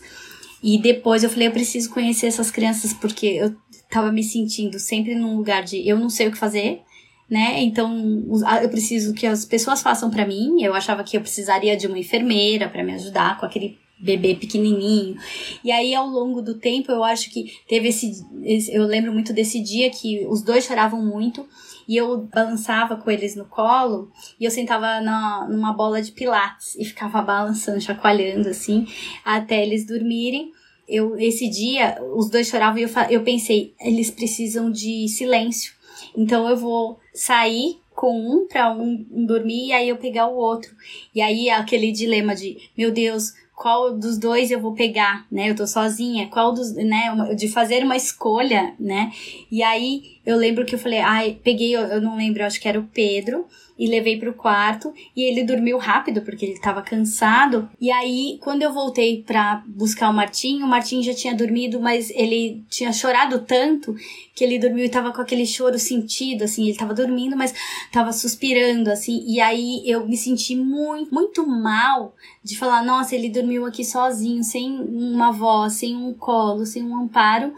[0.62, 3.54] E depois eu falei, eu preciso conhecer essas crianças porque eu
[3.90, 6.82] tava me sentindo sempre num lugar de eu não sei o que fazer,
[7.28, 7.60] né?
[7.62, 8.24] Então
[8.62, 10.62] eu preciso que as pessoas façam para mim.
[10.62, 15.16] Eu achava que eu precisaria de uma enfermeira para me ajudar com aquele bebê pequenininho.
[15.64, 18.24] E aí ao longo do tempo eu acho que teve esse,
[18.72, 21.46] eu lembro muito desse dia que os dois choravam muito
[21.88, 26.76] e eu balançava com eles no colo e eu sentava na, numa bola de pilates
[26.76, 28.86] e ficava balançando, chacoalhando assim,
[29.24, 30.52] até eles dormirem.
[30.86, 35.72] Eu, esse dia, os dois choravam e eu, eu pensei, eles precisam de silêncio.
[36.16, 40.36] Então eu vou sair com um para um, um dormir e aí eu pegar o
[40.36, 40.70] outro.
[41.14, 45.50] E aí aquele dilema de, meu Deus, qual dos dois eu vou pegar, né?
[45.50, 47.34] Eu tô sozinha, qual dos, né?
[47.36, 49.12] De fazer uma escolha, né?
[49.50, 52.68] E aí eu lembro que eu falei, ai, peguei, eu, eu não lembro, acho que
[52.68, 53.46] era o Pedro,
[53.78, 57.66] e levei pro quarto, e ele dormiu rápido, porque ele tava cansado.
[57.80, 62.10] E aí, quando eu voltei pra buscar o Martim, o Martim já tinha dormido, mas
[62.10, 63.96] ele tinha chorado tanto
[64.34, 67.54] que ele dormiu e tava com aquele choro sentido, assim, ele tava dormindo, mas
[67.90, 72.14] tava suspirando, assim, e aí eu me senti muito, muito mal
[72.44, 76.98] de falar, nossa, ele dormiu aqui sozinho, sem uma voz, sem um colo, sem um
[76.98, 77.54] amparo.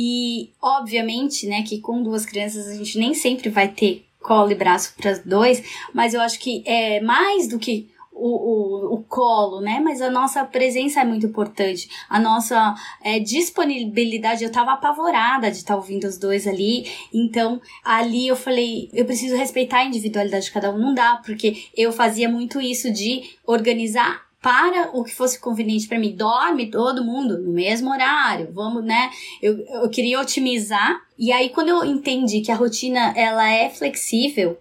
[0.00, 4.54] E, obviamente, né, que com duas crianças a gente nem sempre vai ter colo e
[4.54, 5.60] braço para dois,
[5.92, 9.80] mas eu acho que é mais do que o, o, o, colo, né?
[9.82, 11.88] Mas a nossa presença é muito importante.
[12.08, 16.88] A nossa é, disponibilidade, eu tava apavorada de estar tá ouvindo os dois ali.
[17.12, 20.78] Então, ali eu falei, eu preciso respeitar a individualidade de cada um.
[20.78, 25.98] Não dá, porque eu fazia muito isso de organizar para o que fosse conveniente para
[25.98, 26.14] mim.
[26.14, 29.10] Dorme todo mundo no mesmo horário, vamos, né?
[29.42, 31.00] Eu, eu queria otimizar.
[31.18, 34.58] E aí, quando eu entendi que a rotina ela é flexível,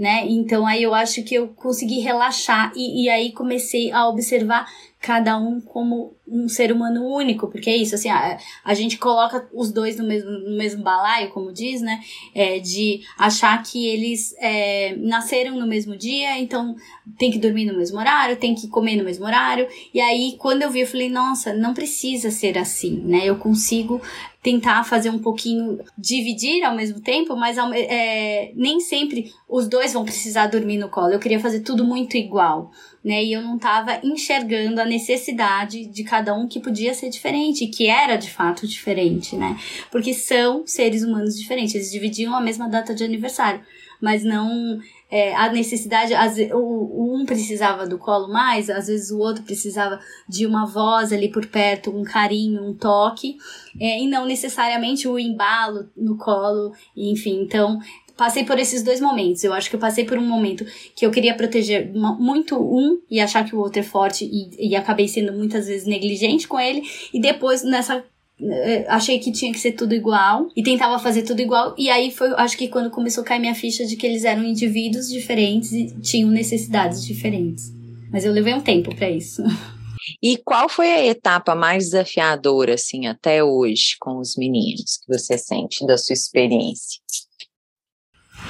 [0.00, 0.24] né?
[0.26, 4.66] Então aí eu acho que eu consegui relaxar e, e aí comecei a observar
[4.98, 9.48] cada um como um ser humano único, porque é isso, assim, a, a gente coloca
[9.52, 12.00] os dois no mesmo, no mesmo balaio, como diz, né,
[12.34, 16.76] é, de achar que eles é, nasceram no mesmo dia, então
[17.18, 20.62] tem que dormir no mesmo horário, tem que comer no mesmo horário, e aí quando
[20.62, 24.00] eu vi, eu falei, nossa, não precisa ser assim, né, eu consigo
[24.42, 30.04] tentar fazer um pouquinho, dividir ao mesmo tempo, mas é, nem sempre os dois vão
[30.04, 32.70] precisar dormir no colo, eu queria fazer tudo muito igual,
[33.04, 33.22] né?
[33.22, 37.88] E eu não estava enxergando a necessidade de cada um que podia ser diferente, que
[37.88, 39.58] era de fato diferente, né?
[39.90, 43.60] Porque são seres humanos diferentes, eles dividiam a mesma data de aniversário,
[44.00, 44.80] mas não
[45.10, 49.98] é, a necessidade, às, o, um precisava do colo mais, às vezes o outro precisava
[50.28, 53.36] de uma voz ali por perto, um carinho, um toque,
[53.80, 57.42] é, e não necessariamente o embalo no colo, enfim.
[57.42, 57.80] Então,
[58.20, 59.42] passei por esses dois momentos.
[59.42, 60.62] Eu acho que eu passei por um momento
[60.94, 64.76] que eu queria proteger muito um e achar que o outro é forte e, e
[64.76, 66.82] acabei sendo muitas vezes negligente com ele.
[67.14, 68.04] E depois nessa
[68.42, 72.10] eh, achei que tinha que ser tudo igual e tentava fazer tudo igual e aí
[72.10, 75.72] foi acho que quando começou a cair minha ficha de que eles eram indivíduos diferentes
[75.72, 77.70] e tinham necessidades diferentes
[78.10, 79.42] mas eu levei um tempo para isso
[80.22, 85.36] e qual foi a etapa mais desafiadora assim até hoje com os meninos que você
[85.36, 86.98] sente da sua experiência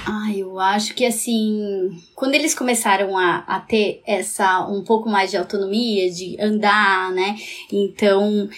[0.07, 5.31] ah, eu acho que assim, quando eles começaram a, a ter essa um pouco mais
[5.31, 7.37] de autonomia, de andar, né?
[7.71, 8.49] Então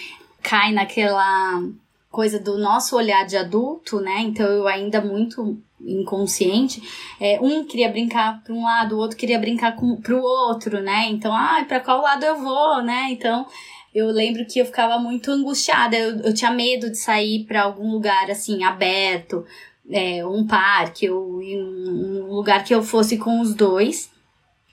[0.42, 1.62] cai naquela
[2.10, 4.20] coisa do nosso olhar de adulto, né?
[4.20, 6.80] Então eu ainda muito inconsciente,
[7.20, 11.06] é, um queria brincar para um lado, o outro queria brincar para o outro, né?
[11.08, 13.08] Então, ah, para qual lado eu vou, né?
[13.10, 13.46] Então
[13.94, 17.90] eu lembro que eu ficava muito angustiada, eu, eu tinha medo de sair para algum
[17.90, 19.44] lugar assim aberto,
[19.92, 24.10] é, um parque ou um lugar que eu fosse com os dois.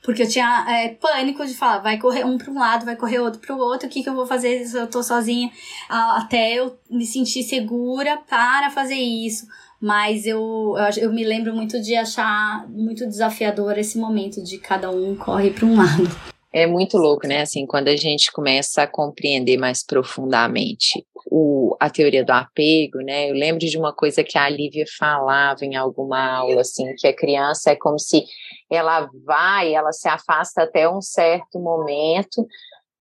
[0.03, 3.19] Porque eu tinha é, pânico de falar, vai correr um para um lado, vai correr
[3.19, 5.51] outro para o outro, o que, que eu vou fazer se eu tô sozinha?
[5.89, 9.45] Até eu me sentir segura para fazer isso.
[9.81, 14.89] Mas eu, eu, eu me lembro muito de achar muito desafiador esse momento de cada
[14.89, 16.09] um corre para um lado.
[16.51, 17.41] É muito louco, né?
[17.41, 23.29] Assim, quando a gente começa a compreender mais profundamente o, a teoria do apego, né?
[23.29, 27.15] Eu lembro de uma coisa que a Lívia falava em alguma aula, assim, que a
[27.15, 28.25] criança é como se
[28.69, 32.45] ela vai, ela se afasta até um certo momento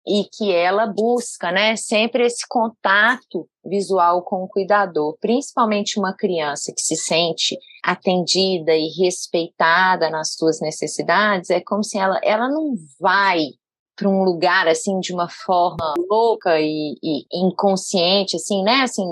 [0.06, 6.72] e que ela busca, né, sempre esse contato visual com o cuidador, principalmente uma criança
[6.74, 12.74] que se sente atendida e respeitada nas suas necessidades, é como se ela, ela não
[12.98, 13.50] vai
[14.00, 19.04] para um lugar assim de uma forma louca e, e inconsciente, assim, né, assim,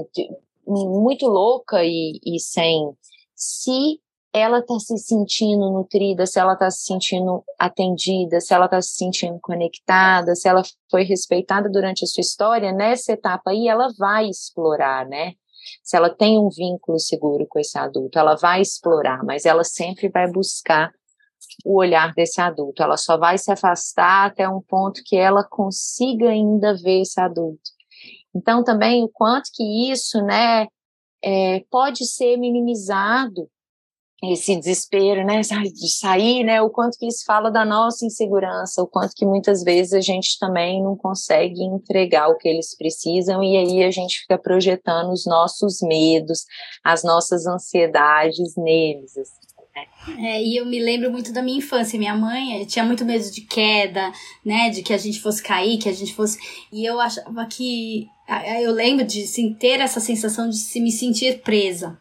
[0.66, 2.90] muito louca e, e sem
[3.36, 4.00] se
[4.32, 8.94] ela está se sentindo nutrida, se ela está se sentindo atendida, se ela está se
[8.94, 14.28] sentindo conectada, se ela foi respeitada durante a sua história, nessa etapa aí ela vai
[14.28, 15.34] explorar, né?
[15.82, 20.08] Se ela tem um vínculo seguro com esse adulto, ela vai explorar, mas ela sempre
[20.08, 20.90] vai buscar
[21.64, 22.82] o olhar desse adulto.
[22.82, 27.70] Ela só vai se afastar até um ponto que ela consiga ainda ver esse adulto.
[28.34, 30.66] Então, também o quanto que isso, né,
[31.22, 33.48] é, pode ser minimizado
[34.22, 38.86] esse desespero, né, de sair, né, o quanto que isso fala da nossa insegurança, o
[38.86, 43.56] quanto que muitas vezes a gente também não consegue entregar o que eles precisam e
[43.56, 46.44] aí a gente fica projetando os nossos medos,
[46.82, 49.12] as nossas ansiedades neles.
[50.18, 51.98] É, e eu me lembro muito da minha infância.
[51.98, 54.12] Minha mãe tinha muito medo de queda,
[54.44, 54.70] né?
[54.70, 56.38] De que a gente fosse cair, que a gente fosse.
[56.72, 58.06] E eu achava que.
[58.62, 61.98] Eu lembro de assim, ter essa sensação de se me sentir presa,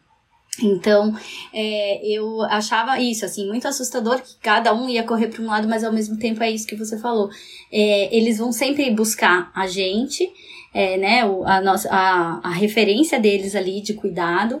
[0.62, 1.14] então,
[1.52, 5.68] é, eu achava isso, assim, muito assustador que cada um ia correr para um lado,
[5.68, 7.30] mas ao mesmo tempo é isso que você falou.
[7.72, 10.28] É, eles vão sempre buscar a gente,
[10.74, 14.60] é, né, a, nossa, a, a referência deles ali de cuidado.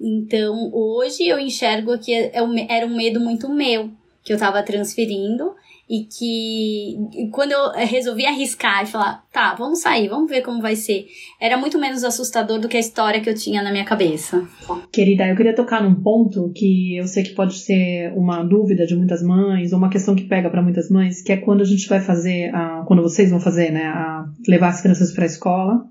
[0.00, 3.90] Então, hoje eu enxergo que é, é era um medo muito meu,
[4.22, 5.54] que eu estava transferindo,
[5.88, 10.74] e que quando eu resolvi arriscar e falar, tá, vamos sair, vamos ver como vai
[10.74, 11.06] ser,
[11.40, 14.46] era muito menos assustador do que a história que eu tinha na minha cabeça.
[14.92, 18.96] Querida, eu queria tocar num ponto que eu sei que pode ser uma dúvida de
[18.96, 21.88] muitas mães, ou uma questão que pega para muitas mães, que é quando a gente
[21.88, 25.84] vai fazer, a, quando vocês vão fazer, né, a levar as crianças para a escola,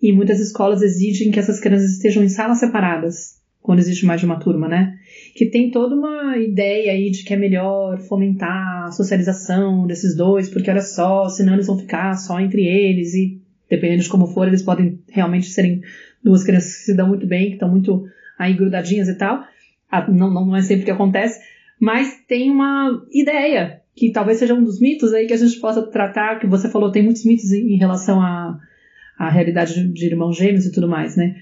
[0.00, 4.26] e muitas escolas exigem que essas crianças estejam em salas separadas, quando existe mais de
[4.26, 4.98] uma turma, né?
[5.38, 10.48] que tem toda uma ideia aí de que é melhor fomentar a socialização desses dois,
[10.48, 13.40] porque olha só, senão eles vão ficar só entre eles e
[13.70, 15.80] dependendo de como for, eles podem realmente serem
[16.24, 18.04] duas crianças que se dão muito bem, que estão muito
[18.36, 19.44] aí grudadinhas e tal.
[19.88, 21.38] Ah, não, não é sempre que acontece,
[21.78, 25.82] mas tem uma ideia que talvez seja um dos mitos aí que a gente possa
[25.82, 28.58] tratar, que você falou, tem muitos mitos em, relação à,
[29.18, 31.34] à realidade de, irmãos gêmeos e tudo mais, né?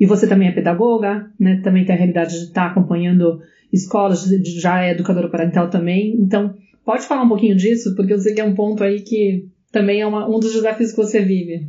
[0.00, 1.60] E você também é pedagoga, né?
[1.62, 3.40] Também tem a realidade de estar acompanhando
[3.72, 4.24] escolas,
[4.60, 6.16] já é educadora parental também.
[6.20, 6.54] Então,
[6.84, 10.00] pode falar um pouquinho disso, porque eu sei que é um ponto aí que também
[10.00, 11.68] é uma, um dos desafios que você vive.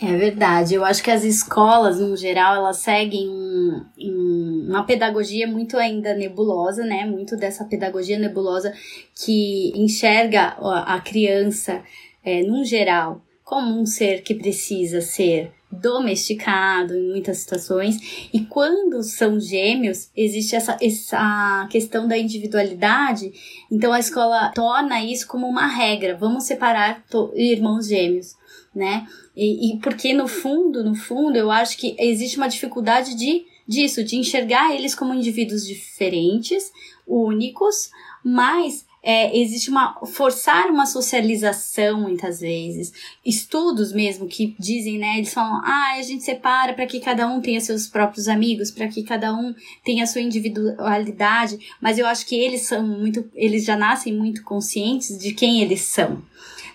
[0.00, 0.74] É verdade.
[0.74, 6.14] Eu acho que as escolas, no geral, elas seguem um, um, uma pedagogia muito ainda
[6.14, 7.04] nebulosa, né?
[7.04, 8.72] Muito dessa pedagogia nebulosa
[9.14, 10.56] que enxerga
[10.86, 11.82] a criança,
[12.24, 13.22] é, num geral,
[13.52, 18.28] como um ser que precisa ser domesticado em muitas situações.
[18.32, 23.30] E quando são gêmeos, existe essa, essa questão da individualidade.
[23.70, 26.16] Então a escola torna isso como uma regra.
[26.16, 28.34] Vamos separar irmãos gêmeos,
[28.74, 29.06] né?
[29.36, 34.02] E, e porque no fundo, no fundo, eu acho que existe uma dificuldade de disso,
[34.02, 36.72] de enxergar eles como indivíduos diferentes,
[37.06, 37.90] únicos,
[38.24, 42.92] mas é, existe uma forçar uma socialização muitas vezes.
[43.26, 45.18] Estudos mesmo que dizem, né?
[45.18, 48.86] Eles falam, ah, a gente separa para que cada um tenha seus próprios amigos, para
[48.86, 51.58] que cada um tenha sua individualidade.
[51.80, 55.80] Mas eu acho que eles são muito, eles já nascem muito conscientes de quem eles
[55.80, 56.22] são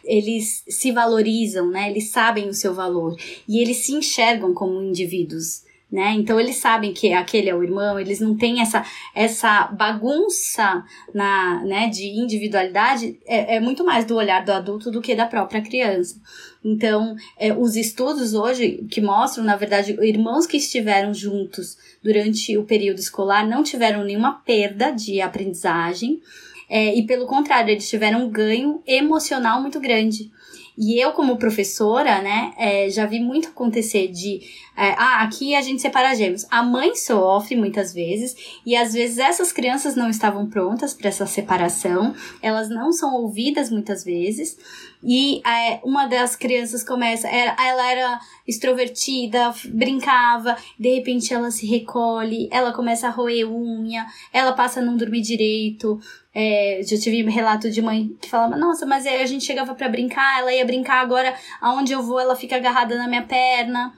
[0.07, 1.89] eles se valorizam, né?
[1.89, 6.11] Eles sabem o seu valor e eles se enxergam como indivíduos né?
[6.11, 8.85] Então eles sabem que aquele é o irmão, eles não têm essa,
[9.15, 10.83] essa bagunça
[11.13, 15.25] na, né, de individualidade, é, é muito mais do olhar do adulto do que da
[15.25, 16.19] própria criança.
[16.63, 22.65] Então, é, os estudos hoje que mostram, na verdade, irmãos que estiveram juntos durante o
[22.65, 26.21] período escolar não tiveram nenhuma perda de aprendizagem,
[26.69, 30.29] é, e pelo contrário, eles tiveram um ganho emocional muito grande.
[30.77, 34.41] E eu, como professora, né, é, já vi muito acontecer de,
[34.77, 36.45] é, ah, aqui a gente separa gêmeos.
[36.51, 41.25] A mãe sofre muitas vezes, e às vezes essas crianças não estavam prontas para essa
[41.25, 42.13] separação,
[42.43, 44.55] elas não são ouvidas muitas vezes,
[45.03, 51.65] e é, uma das crianças começa, era, ela era extrovertida, brincava, de repente ela se
[51.65, 55.99] recolhe, ela começa a roer unha, ela passa a não dormir direito.
[56.39, 60.39] É, já tive relato de mãe que falava, nossa, mas a gente chegava para brincar,
[60.39, 63.91] ela ia brincar agora, aonde eu vou, ela fica agarrada na minha perna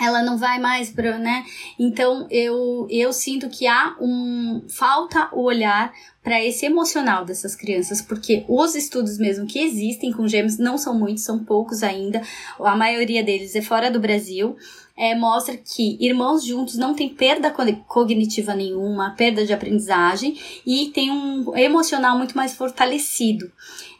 [0.00, 1.44] ela não vai mais para, né?
[1.78, 5.92] Então eu eu sinto que há um falta o olhar
[6.22, 10.94] para esse emocional dessas crianças, porque os estudos mesmo que existem com gêmeos não são
[10.94, 12.22] muitos, são poucos ainda.
[12.60, 14.56] A maioria deles é fora do Brasil
[14.98, 17.54] é, mostra que irmãos juntos não tem perda
[17.86, 20.36] cognitiva nenhuma, perda de aprendizagem
[20.66, 23.50] e tem um emocional muito mais fortalecido.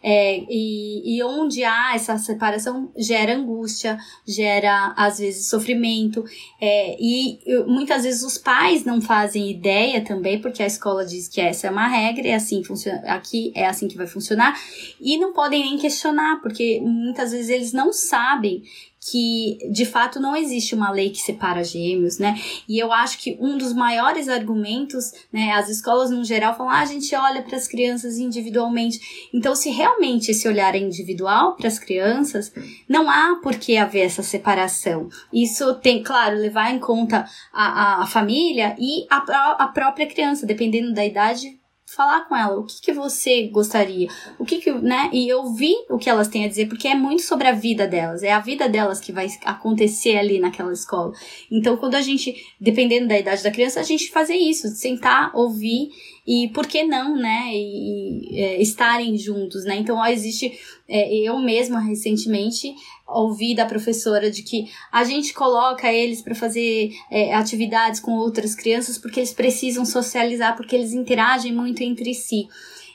[0.01, 6.25] É, e, e onde há essa separação gera angústia, gera às vezes sofrimento,
[6.61, 11.41] é, e muitas vezes os pais não fazem ideia também, porque a escola diz que
[11.41, 14.57] essa é uma regra, é assim funciona, aqui é assim que vai funcionar,
[15.01, 18.63] e não podem nem questionar, porque muitas vezes eles não sabem
[19.11, 22.39] que de fato não existe uma lei que separa gêmeos, né?
[22.69, 26.81] E eu acho que um dos maiores argumentos, né, as escolas no geral falam, ah,
[26.81, 29.29] a gente olha para as crianças individualmente.
[29.33, 32.53] Então, se realmente esse olhar é individual para as crianças,
[32.89, 35.09] não há por que haver essa separação.
[35.33, 40.47] Isso tem, claro, levar em conta a, a, a família e a, a própria criança,
[40.47, 41.58] dependendo da idade,
[41.95, 44.09] falar com ela o que, que você gostaria,
[44.39, 45.09] o que que, né?
[45.13, 48.23] E ouvir o que elas têm a dizer, porque é muito sobre a vida delas,
[48.23, 51.13] é a vida delas que vai acontecer ali naquela escola.
[51.51, 55.89] Então, quando a gente, dependendo da idade da criança, a gente fazer isso, sentar, ouvir
[56.27, 57.49] e por que não, né?
[57.53, 59.77] E, e é, estarem juntos, né?
[59.77, 62.75] Então, ó, existe, é, eu mesma recentemente
[63.09, 68.55] ouvi da professora de que a gente coloca eles para fazer é, atividades com outras
[68.55, 72.49] crianças porque eles precisam socializar, porque eles interagem muito entre si.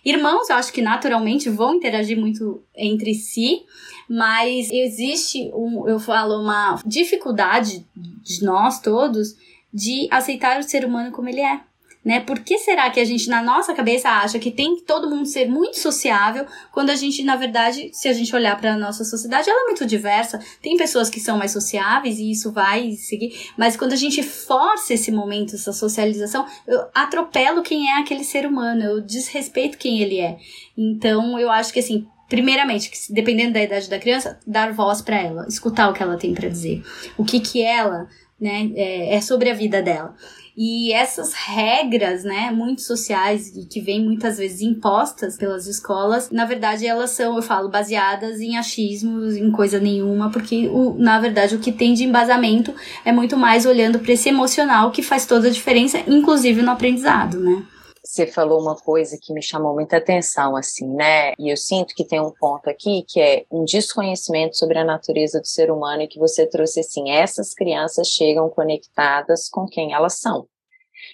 [0.05, 3.64] Irmãos, eu acho que naturalmente vão interagir muito entre si,
[4.09, 9.36] mas existe, um, eu falo, uma dificuldade de nós todos
[9.74, 11.61] de aceitar o ser humano como ele é
[12.04, 12.20] né?
[12.20, 15.26] Por que será que a gente, na nossa cabeça, acha que tem que todo mundo
[15.26, 19.06] ser muito sociável, quando a gente, na verdade, se a gente olhar para a nossa
[19.06, 20.39] sociedade, ela é muito diversa.
[20.62, 24.93] Tem pessoas que são mais sociáveis e isso vai seguir, mas quando a gente força
[24.93, 30.20] esse momento, essa socialização, eu atropelo quem é aquele ser humano, eu desrespeito quem ele
[30.20, 30.38] é.
[30.78, 35.45] Então, eu acho que assim, primeiramente, dependendo da idade da criança, dar voz para ela,
[35.47, 36.84] escutar o que ela tem para dizer,
[37.18, 38.08] o que que ela,
[38.39, 40.16] né, é, é sobre a vida dela.
[40.56, 46.45] E essas regras, né, muito sociais e que vêm muitas vezes impostas pelas escolas, na
[46.45, 51.56] verdade elas são, eu falo, baseadas em achismos, em coisa nenhuma, porque o, na verdade
[51.56, 52.74] o que tem de embasamento
[53.04, 57.39] é muito mais olhando para esse emocional que faz toda a diferença, inclusive no aprendizado,
[57.39, 57.64] né?
[58.04, 61.34] Você falou uma coisa que me chamou muita atenção, assim, né?
[61.39, 65.39] E eu sinto que tem um ponto aqui que é um desconhecimento sobre a natureza
[65.39, 70.20] do ser humano e que você trouxe assim: essas crianças chegam conectadas com quem elas
[70.20, 70.47] são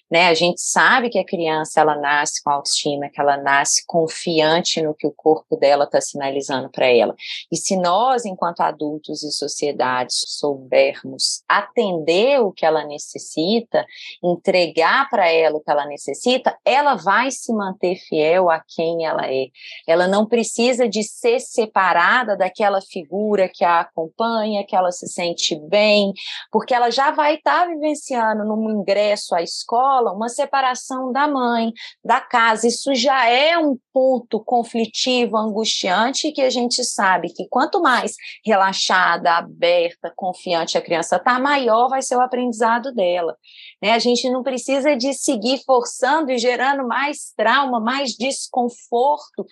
[0.09, 0.27] né?
[0.27, 4.95] A gente sabe que a criança ela nasce com autoestima, que ela nasce confiante no
[4.95, 7.15] que o corpo dela está sinalizando para ela.
[7.51, 13.85] E se nós, enquanto adultos e sociedade, soubermos atender o que ela necessita,
[14.23, 19.27] entregar para ela o que ela necessita, ela vai se manter fiel a quem ela
[19.27, 19.47] é.
[19.87, 25.55] Ela não precisa de ser separada daquela figura que a acompanha, que ela se sente
[25.55, 26.13] bem,
[26.51, 31.71] porque ela já vai estar tá vivenciando no ingresso à escola uma separação da mãe,
[32.03, 32.67] da casa.
[32.67, 39.33] Isso já é um ponto conflitivo, angustiante, que a gente sabe que quanto mais relaxada,
[39.33, 43.35] aberta, confiante a criança está, maior vai ser o aprendizado dela.
[43.81, 43.91] Né?
[43.91, 49.45] A gente não precisa de seguir forçando e gerando mais trauma, mais desconforto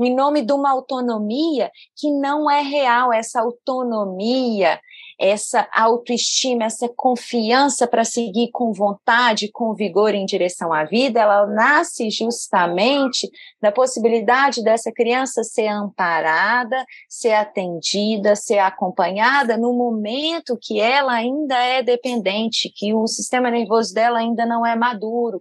[0.00, 4.80] em nome de uma autonomia que não é real, essa autonomia,
[5.22, 11.46] essa autoestima, essa confiança para seguir com vontade, com vigor em direção à vida, ela
[11.46, 20.80] nasce justamente da possibilidade dessa criança ser amparada, ser atendida, ser acompanhada no momento que
[20.80, 25.40] ela ainda é dependente, que o sistema nervoso dela ainda não é maduro,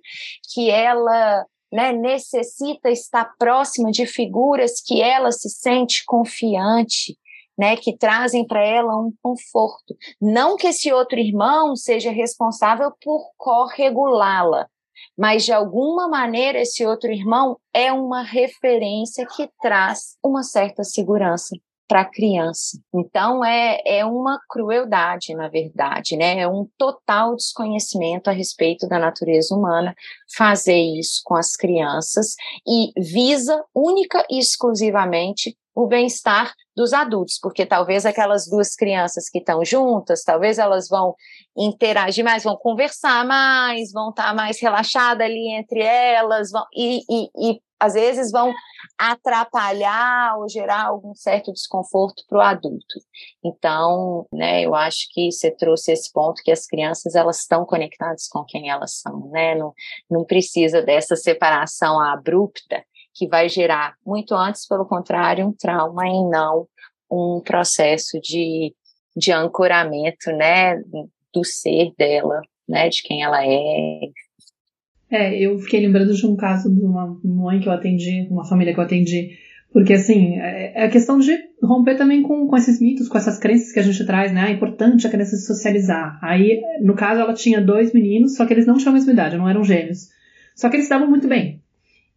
[0.54, 7.18] que ela né, necessita estar próxima de figuras que ela se sente confiante,
[7.62, 9.96] né, que trazem para ela um conforto.
[10.20, 14.66] Não que esse outro irmão seja responsável por corregulá-la,
[15.16, 21.56] mas de alguma maneira esse outro irmão é uma referência que traz uma certa segurança
[21.88, 22.80] para a criança.
[22.96, 26.40] Então é, é uma crueldade, na verdade, né?
[26.40, 29.94] É um total desconhecimento a respeito da natureza humana
[30.36, 32.34] fazer isso com as crianças
[32.66, 39.40] e visa única e exclusivamente o bem-estar dos adultos, porque talvez aquelas duas crianças que
[39.40, 41.16] estão juntas, talvez elas vão
[41.58, 47.02] interagir mais, vão conversar mais, vão estar tá mais relaxadas ali entre elas, vão, e,
[47.10, 48.54] e, e às vezes vão
[48.98, 53.00] atrapalhar ou gerar algum certo desconforto para o adulto.
[53.44, 58.28] Então, né, eu acho que você trouxe esse ponto que as crianças elas estão conectadas
[58.28, 59.56] com quem elas são, né?
[59.56, 59.74] Não,
[60.10, 62.84] não precisa dessa separação abrupta
[63.14, 66.68] que vai gerar muito antes, pelo contrário, um trauma e não
[67.12, 68.74] um processo de,
[69.16, 70.82] de ancoramento, né,
[71.34, 74.00] do ser dela, né, de quem ela é.
[75.10, 78.74] É, eu fiquei lembrando de um caso de uma mãe que eu atendi, uma família
[78.74, 79.38] que eu atendi,
[79.74, 83.38] porque assim, é, é a questão de romper também com, com esses mitos, com essas
[83.38, 84.50] crenças que a gente traz, né?
[84.50, 86.20] É importante a criança se socializar.
[86.22, 89.38] Aí, no caso, ela tinha dois meninos, só que eles não tinham a mesma idade,
[89.38, 90.10] não eram gêmeos.
[90.56, 91.62] Só que eles estavam muito bem.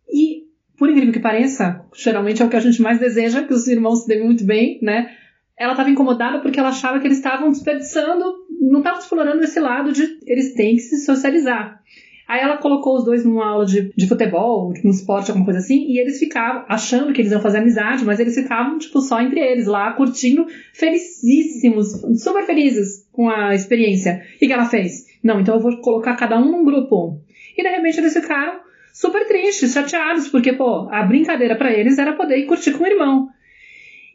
[0.08, 0.43] E
[0.76, 4.02] por incrível que pareça, geralmente é o que a gente mais deseja, que os irmãos
[4.02, 5.10] se dêem muito bem, né?
[5.56, 8.24] Ela estava incomodada porque ela achava que eles estavam desperdiçando,
[8.60, 11.80] não estavam explorando esse lado de eles têm que se socializar.
[12.26, 15.60] Aí ela colocou os dois numa aula de, de futebol, de um esporte, alguma coisa
[15.60, 19.20] assim, e eles ficavam achando que eles iam fazer amizade, mas eles ficavam, tipo, só
[19.20, 24.22] entre eles, lá, curtindo, felicíssimos, super felizes com a experiência.
[24.40, 25.04] E que ela fez?
[25.22, 27.20] Não, então eu vou colocar cada um num grupo.
[27.56, 28.63] E de repente eles ficaram
[28.94, 32.86] super tristes, chateados, porque, pô, a brincadeira para eles era poder ir curtir com o
[32.86, 33.28] irmão.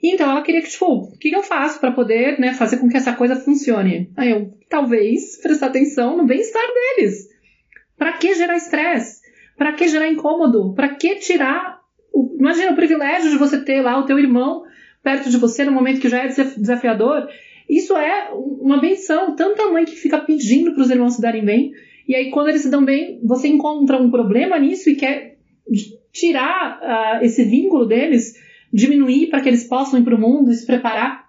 [0.02, 2.96] Então ela queria que, tipo, o que eu faço para poder, né, fazer com que
[2.96, 4.10] essa coisa funcione?
[4.16, 6.64] Aí eu, talvez, prestar atenção no bem-estar
[6.96, 7.28] deles.
[7.98, 9.20] Para que gerar estresse?
[9.58, 10.74] Para que gerar incômodo?
[10.74, 11.82] Para que tirar.
[12.14, 14.64] O, imagina o privilégio de você ter lá o teu irmão
[15.04, 17.28] perto de você no momento que já é desafiador.
[17.70, 19.36] Isso é uma benção.
[19.36, 21.74] Tanta mãe que fica pedindo para os irmãos se darem bem
[22.10, 25.38] e aí, quando eles se dão bem, você encontra um problema nisso e quer
[26.12, 28.34] tirar uh, esse vínculo deles,
[28.74, 31.26] diminuir para que eles possam ir para o mundo e se preparar.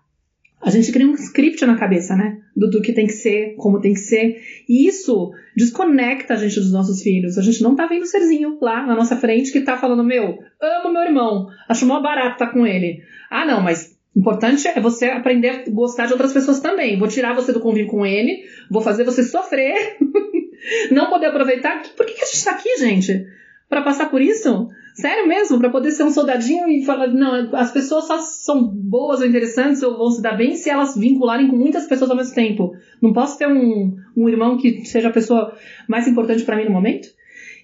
[0.58, 2.38] A gente cria um script na cabeça, né?
[2.56, 4.40] Do, do, que tem que ser, como tem que ser.
[4.66, 7.36] E isso desconecta a gente dos nossos filhos.
[7.36, 10.38] A gente não tá vendo o serzinho lá na nossa frente que tá falando: Meu,
[10.62, 13.02] amo meu irmão, acho mó barato estar tá com ele.
[13.30, 16.98] Ah, não, mas importante é você aprender a gostar de outras pessoas também.
[16.98, 19.98] Vou tirar você do convívio com ele, vou fazer você sofrer
[20.90, 21.82] não poder aproveitar.
[21.96, 23.26] Por que, a gente está aqui, gente?
[23.68, 24.68] Para passar por isso?
[24.94, 25.58] Sério mesmo?
[25.58, 29.82] Para poder ser um soldadinho e falar, não, as pessoas só são boas ou interessantes
[29.82, 32.74] ou vão se dar bem se elas vincularem com muitas pessoas ao mesmo tempo.
[33.00, 35.56] Não posso ter um, um irmão que seja a pessoa
[35.88, 37.08] mais importante para mim no momento?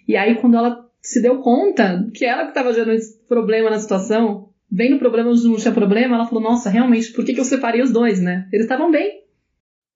[0.07, 3.79] E aí, quando ela se deu conta que ela que estava gerando esse problema na
[3.79, 7.41] situação, vendo o problema onde não tinha problema, ela falou: Nossa, realmente, por que, que
[7.41, 8.49] eu separei os dois, né?
[8.53, 9.26] Eles estavam bem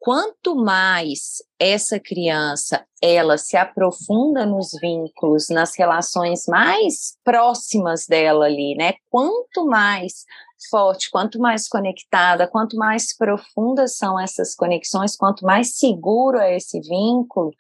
[0.01, 8.74] quanto mais essa criança ela se aprofunda nos vínculos, nas relações mais próximas dela ali,
[8.74, 8.94] né?
[9.11, 10.24] Quanto mais
[10.70, 16.80] forte, quanto mais conectada, quanto mais profundas são essas conexões, quanto mais seguro é esse
[16.80, 17.51] vínculo,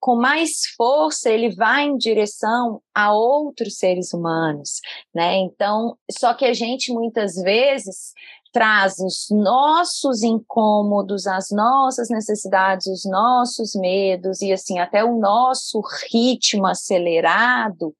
[0.00, 4.80] com mais força ele vai em direção a outros seres humanos,
[5.14, 5.36] né?
[5.36, 8.12] Então, só que a gente muitas vezes
[8.52, 15.82] traz os nossos incômodos, as nossas necessidades, os nossos medos e assim até o nosso
[16.10, 17.94] ritmo acelerado,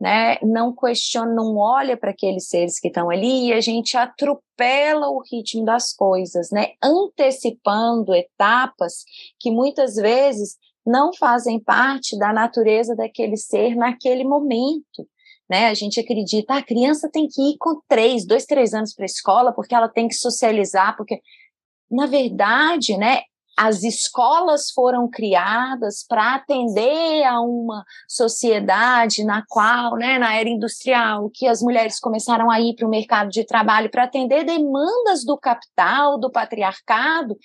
[0.00, 0.36] né?
[0.42, 5.22] Não questiona, não olha para aqueles seres que estão ali e a gente atropela o
[5.30, 6.72] ritmo das coisas, né?
[6.82, 9.04] Antecipando etapas
[9.38, 15.08] que muitas vezes não fazem parte da natureza daquele ser naquele momento
[15.48, 15.68] né?
[15.68, 19.04] A gente acredita, ah, a criança tem que ir com três, dois, três anos para
[19.04, 21.20] a escola, porque ela tem que socializar, porque
[21.90, 23.20] na verdade, né?
[23.56, 31.30] As escolas foram criadas para atender a uma sociedade na qual, né, na era industrial,
[31.32, 35.38] que as mulheres começaram a ir para o mercado de trabalho para atender demandas do
[35.38, 37.36] capital, do patriarcado,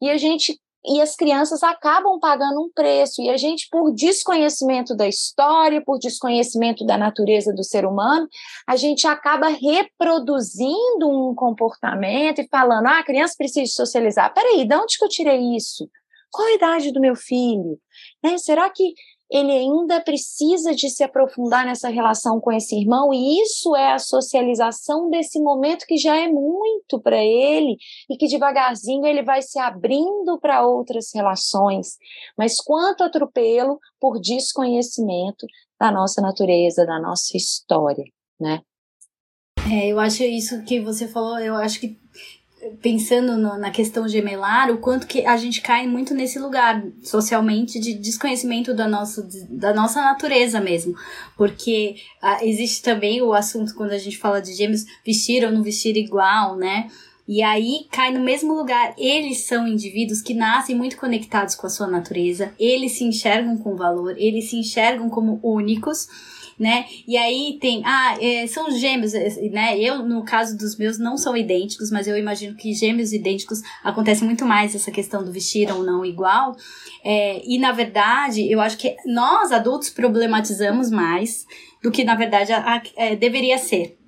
[0.00, 0.56] e a gente
[0.86, 3.20] e as crianças acabam pagando um preço.
[3.20, 8.28] E a gente, por desconhecimento da história, por desconhecimento da natureza do ser humano,
[8.66, 14.32] a gente acaba reproduzindo um comportamento e falando: ah, a criança precisa socializar.
[14.32, 15.88] Peraí, de onde que eu tirei isso?
[16.30, 17.78] Qual a idade do meu filho?
[18.22, 18.38] Né?
[18.38, 18.94] Será que
[19.30, 23.98] ele ainda precisa de se aprofundar nessa relação com esse irmão, e isso é a
[23.98, 27.76] socialização desse momento que já é muito para ele,
[28.08, 31.96] e que devagarzinho ele vai se abrindo para outras relações.
[32.38, 35.46] Mas quanto atropelo por desconhecimento
[35.78, 38.04] da nossa natureza, da nossa história,
[38.40, 38.60] né?
[39.70, 41.98] É, eu acho isso que você falou, eu acho que
[42.80, 47.78] pensando no, na questão gemelar, o quanto que a gente cai muito nesse lugar socialmente
[47.78, 50.94] de desconhecimento da nossa, da nossa natureza mesmo.
[51.36, 55.62] Porque ah, existe também o assunto quando a gente fala de gêmeos vestir ou não
[55.62, 56.88] vestir igual, né?
[57.28, 58.94] E aí cai no mesmo lugar.
[58.96, 63.76] Eles são indivíduos que nascem muito conectados com a sua natureza, eles se enxergam com
[63.76, 66.08] valor, eles se enxergam como únicos
[66.58, 66.86] né?
[67.06, 69.78] E aí tem, ah, é, são gêmeos, é, né?
[69.78, 74.24] Eu, no caso dos meus, não são idênticos, mas eu imagino que gêmeos idênticos acontece
[74.24, 76.56] muito mais essa questão do vestir ou não igual.
[77.04, 81.46] É, e na verdade, eu acho que nós adultos problematizamos mais
[81.82, 83.98] do que na verdade a, a, é, deveria ser.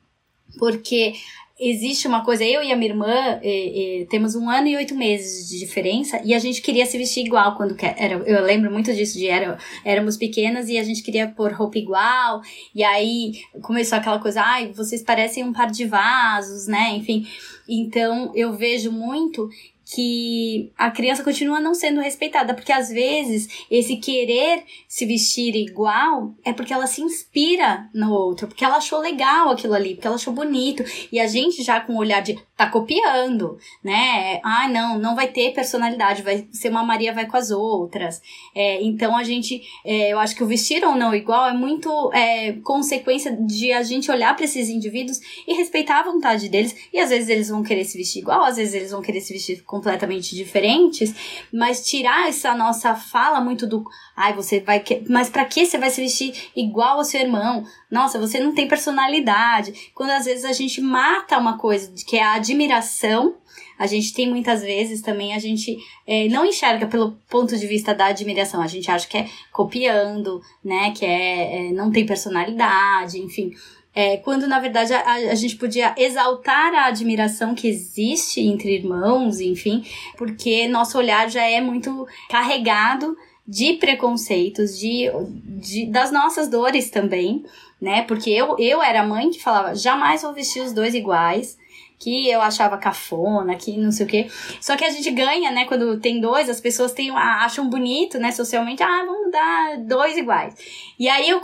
[0.59, 1.12] Porque
[1.59, 4.95] existe uma coisa, eu e a minha irmã eh, eh, temos um ano e oito
[4.95, 8.15] meses de diferença e a gente queria se vestir igual quando era.
[8.27, 12.41] Eu lembro muito disso, de era, éramos pequenas e a gente queria pôr roupa igual,
[12.75, 16.95] e aí começou aquela coisa, ai, vocês parecem um par de vasos, né?
[16.95, 17.27] Enfim.
[17.69, 19.49] Então eu vejo muito
[19.91, 26.34] que a criança continua não sendo respeitada, porque às vezes esse querer se vestir igual
[26.45, 30.16] é porque ela se inspira no outro, porque ela achou legal aquilo ali, porque ela
[30.16, 34.39] achou bonito, e a gente já com o olhar de tá copiando, né?
[34.45, 38.21] Ah, não, não vai ter personalidade, vai ser uma Maria vai com as outras.
[38.55, 42.13] É, então a gente, é, eu acho que o vestir ou não igual é muito
[42.13, 46.99] é, consequência de a gente olhar para esses indivíduos e respeitar a vontade deles, e
[46.99, 49.63] às vezes eles vão querer se vestir igual, às vezes eles vão querer se vestir
[49.65, 51.15] com completamente diferentes,
[51.53, 53.85] mas tirar essa nossa fala muito do,
[54.17, 55.05] ai, você vai, que...
[55.09, 57.65] mas para que você vai se vestir igual ao seu irmão?
[57.89, 59.93] Nossa, você não tem personalidade.
[59.95, 63.36] Quando às vezes a gente mata uma coisa que é a admiração,
[63.78, 65.76] a gente tem muitas vezes também, a gente
[66.07, 70.40] é, não enxerga pelo ponto de vista da admiração, a gente acha que é copiando,
[70.64, 73.53] né, que é, é não tem personalidade, enfim.
[73.94, 79.40] É, quando na verdade a, a, gente podia exaltar a admiração que existe entre irmãos,
[79.40, 79.84] enfim,
[80.16, 87.44] porque nosso olhar já é muito carregado de preconceitos, de, de das nossas dores também,
[87.80, 88.03] né?
[88.03, 91.57] Porque eu, eu era mãe que falava, jamais vou vestir os dois iguais
[91.99, 94.30] que eu achava cafona, que não sei o quê.
[94.61, 95.64] Só que a gente ganha, né?
[95.64, 98.30] Quando tem dois, as pessoas têm, acham bonito, né?
[98.30, 100.55] Socialmente, ah, vamos dar dois iguais.
[100.99, 101.40] E aí, eu,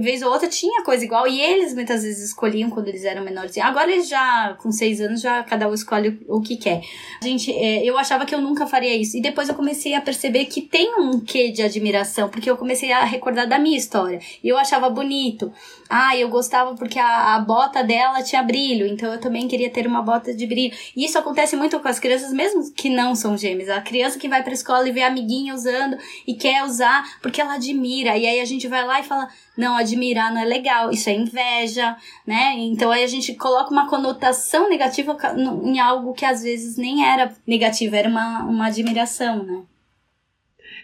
[0.00, 1.26] vez ou outra, tinha coisa igual.
[1.26, 3.56] E eles muitas vezes escolhiam quando eles eram menores.
[3.58, 6.80] Agora eles já, com seis anos, já cada um escolhe o, que quer.
[7.22, 9.16] Gente, é, eu achava que eu nunca faria isso.
[9.16, 12.92] E depois eu comecei a perceber que tem um quê de admiração, porque eu comecei
[12.92, 14.20] a recordar da minha história.
[14.42, 15.52] E eu achava bonito.
[15.94, 19.86] Ah, eu gostava porque a, a bota dela tinha brilho, então eu também queria ter
[19.86, 20.74] uma bota de brilho.
[20.96, 23.68] E isso acontece muito com as crianças, mesmo que não são gêmeas.
[23.68, 27.42] A criança que vai pra escola e vê a amiguinha usando e quer usar porque
[27.42, 28.16] ela admira.
[28.16, 31.12] E aí a gente vai lá e fala: não, admirar não é legal, isso é
[31.12, 31.94] inveja,
[32.26, 32.54] né?
[32.56, 35.14] Então aí a gente coloca uma conotação negativa
[35.62, 39.62] em algo que às vezes nem era negativo, era uma, uma admiração, né?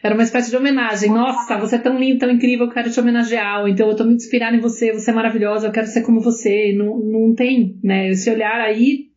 [0.03, 1.11] Era uma espécie de homenagem.
[1.11, 3.66] Nossa, você é tão lindo, tão incrível, eu quero te homenagear.
[3.68, 6.72] Então eu tô muito inspirada em você, você é maravilhosa, eu quero ser como você.
[6.76, 8.11] Não, não tem, né?
[8.11, 9.09] Esse olhar aí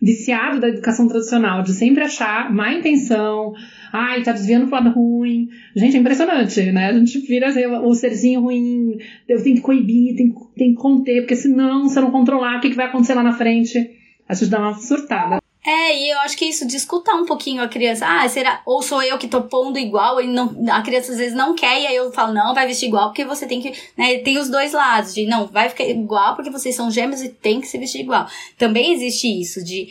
[0.00, 3.54] viciado da educação tradicional, de sempre achar má intenção,
[3.92, 5.48] ai, tá desviando pro lado ruim.
[5.74, 6.88] Gente, é impressionante, né?
[6.88, 8.98] A gente vira assim, o serzinho ruim,
[9.28, 12.60] eu tenho que coibir, tem, tem que conter, porque senão, se eu não controlar, o
[12.60, 13.90] que, que vai acontecer lá na frente?
[14.28, 15.43] A gente dá uma surtada.
[15.66, 18.82] É, e eu acho que isso, de escutar um pouquinho a criança, ah, será, ou
[18.82, 21.86] sou eu que tô pondo igual, e não, a criança às vezes não quer, e
[21.86, 24.74] aí eu falo, não, vai vestir igual, porque você tem que, né, tem os dois
[24.74, 28.02] lados, de, não, vai ficar igual porque vocês são gêmeos e tem que se vestir
[28.02, 28.26] igual.
[28.58, 29.88] Também existe isso, de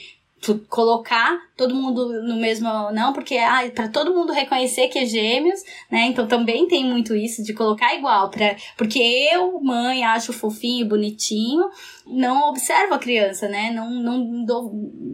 [0.69, 5.61] colocar todo mundo no mesmo não porque ah, para todo mundo reconhecer que é gêmeos
[5.91, 10.87] né então também tem muito isso de colocar igual para porque eu mãe acho fofinho
[10.87, 11.69] bonitinho
[12.05, 13.71] não observo a criança, né?
[13.71, 14.73] Não, não, dou,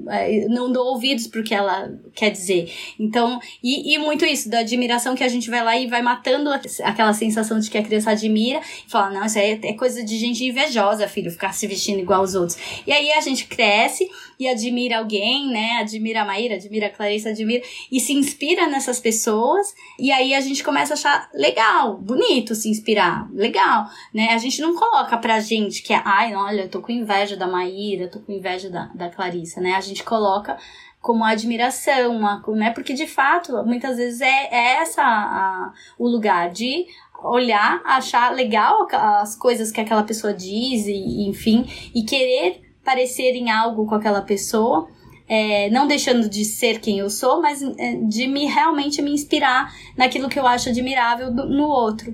[0.09, 2.71] é, não dou ouvidos pro que ela quer dizer.
[2.99, 6.49] Então, e, e muito isso, da admiração que a gente vai lá e vai matando
[6.83, 10.17] aquela sensação de que a criança admira e fala, não, isso é, é coisa de
[10.17, 12.57] gente invejosa, filho, ficar se vestindo igual aos outros.
[12.87, 14.09] E aí a gente cresce
[14.39, 15.77] e admira alguém, né?
[15.79, 19.73] Admira Maíra, admira a Clarissa, admira e se inspira nessas pessoas.
[19.97, 24.29] E aí a gente começa a achar legal, bonito se inspirar, legal, né?
[24.29, 27.47] A gente não coloca pra gente que é, ai, olha, eu tô com inveja da
[27.47, 29.73] Maíra, tô com inveja da, da Clarissa, né?
[29.73, 30.57] A gente coloca
[31.01, 32.71] como admiração, uma, né?
[32.71, 36.85] Porque de fato, muitas vezes é, é essa a, o lugar de
[37.23, 43.51] olhar, achar legal as coisas que aquela pessoa diz, e, enfim, e querer parecer em
[43.51, 44.87] algo com aquela pessoa.
[45.29, 49.71] É, não deixando de ser quem eu sou, mas é, de me realmente me inspirar
[49.95, 52.13] naquilo que eu acho admirável do, no outro.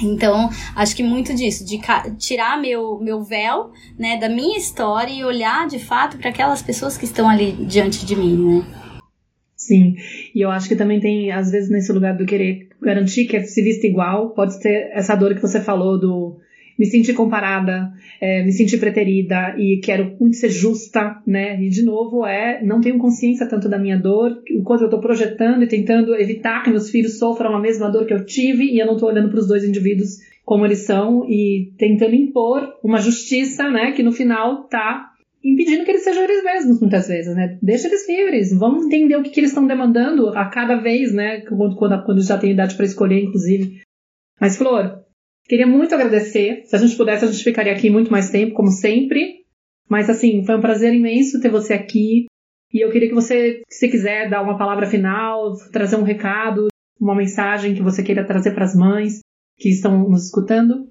[0.00, 1.80] Então, acho que muito disso, de
[2.16, 6.96] tirar meu, meu véu, né, da minha história e olhar de fato para aquelas pessoas
[6.96, 8.64] que estão ali diante de mim, né?
[9.56, 9.96] Sim,
[10.34, 13.60] e eu acho que também tem, às vezes, nesse lugar do querer garantir que se
[13.60, 16.38] vista igual, pode ter essa dor que você falou do
[16.78, 21.60] me sentir comparada, é, me sentir preterida e quero muito ser justa, né?
[21.60, 25.00] E de novo é não tenho consciência tanto da minha dor, o quanto eu estou
[25.00, 28.78] projetando e tentando evitar que meus filhos sofram a mesma dor que eu tive e
[28.78, 32.98] eu não estou olhando para os dois indivíduos como eles são e tentando impor uma
[32.98, 33.92] justiça, né?
[33.92, 35.10] Que no final tá
[35.44, 37.58] impedindo que eles sejam eles mesmos, muitas vezes, né?
[37.60, 41.40] Deixa eles livres, vamos entender o que, que eles estão demandando a cada vez, né?
[41.42, 43.80] Quando, quando, quando já tem idade para escolher, inclusive.
[44.40, 45.04] Mas, Flor,
[45.48, 46.62] Queria muito agradecer.
[46.66, 49.38] Se a gente pudesse, a gente ficaria aqui muito mais tempo, como sempre.
[49.88, 52.26] Mas, assim, foi um prazer imenso ter você aqui.
[52.72, 56.68] E eu queria que você, se quiser, dar uma palavra final, trazer um recado,
[57.00, 59.20] uma mensagem que você queira trazer para as mães
[59.56, 60.86] que estão nos escutando.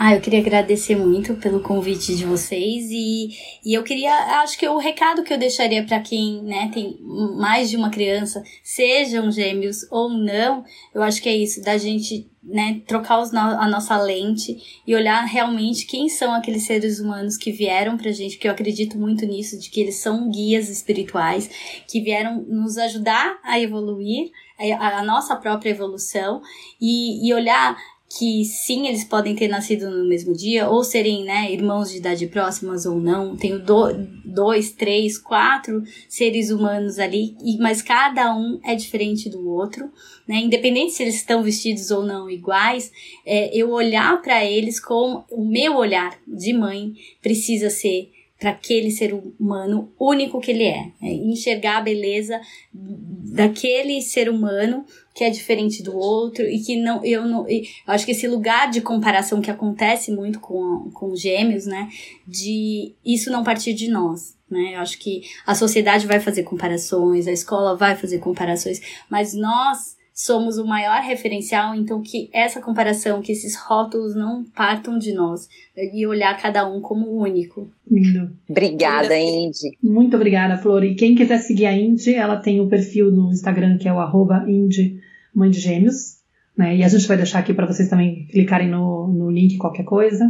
[0.00, 3.30] Ah, eu queria agradecer muito pelo convite de vocês e,
[3.64, 7.00] e eu queria, acho que o recado que eu deixaria para quem, né, tem
[7.36, 12.30] mais de uma criança, sejam gêmeos ou não, eu acho que é isso, da gente,
[12.40, 17.50] né, trocar os, a nossa lente e olhar realmente quem são aqueles seres humanos que
[17.50, 21.50] vieram pra gente, porque eu acredito muito nisso, de que eles são guias espirituais,
[21.88, 24.30] que vieram nos ajudar a evoluir,
[24.78, 26.40] a, a nossa própria evolução
[26.80, 27.76] e, e olhar
[28.08, 32.26] que sim, eles podem ter nascido no mesmo dia, ou serem né, irmãos de idade
[32.26, 33.36] próximas ou não.
[33.36, 33.92] Tenho do,
[34.24, 39.90] dois, três, quatro seres humanos ali, e, mas cada um é diferente do outro.
[40.26, 40.36] Né?
[40.36, 42.90] Independente se eles estão vestidos ou não iguais,
[43.26, 48.90] é, eu olhar para eles com o meu olhar de mãe precisa ser para aquele
[48.90, 50.92] ser humano único que ele é.
[51.02, 51.12] é.
[51.12, 52.40] Enxergar a beleza
[52.72, 54.84] daquele ser humano
[55.14, 58.70] que é diferente do outro e que não eu não eu acho que esse lugar
[58.70, 61.88] de comparação que acontece muito com com gêmeos né
[62.26, 67.26] de isso não partir de nós né eu acho que a sociedade vai fazer comparações
[67.26, 68.80] a escola vai fazer comparações
[69.10, 74.98] mas nós somos o maior referencial, então que essa comparação, que esses rótulos não partam
[74.98, 77.70] de nós e olhar cada um como único.
[77.88, 78.32] Lindo.
[78.50, 79.78] Obrigada, Indy.
[79.80, 80.82] Muito obrigada, Flor.
[80.82, 83.92] E quem quiser seguir a Indy, ela tem o um perfil no Instagram que é
[83.92, 84.98] o arroba Indy
[85.32, 86.16] Mãe de Gêmeos.
[86.56, 86.78] Né?
[86.78, 90.24] E a gente vai deixar aqui para vocês também clicarem no, no link, qualquer coisa.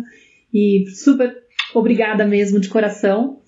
[0.52, 1.34] E super
[1.74, 3.40] obrigada mesmo de coração.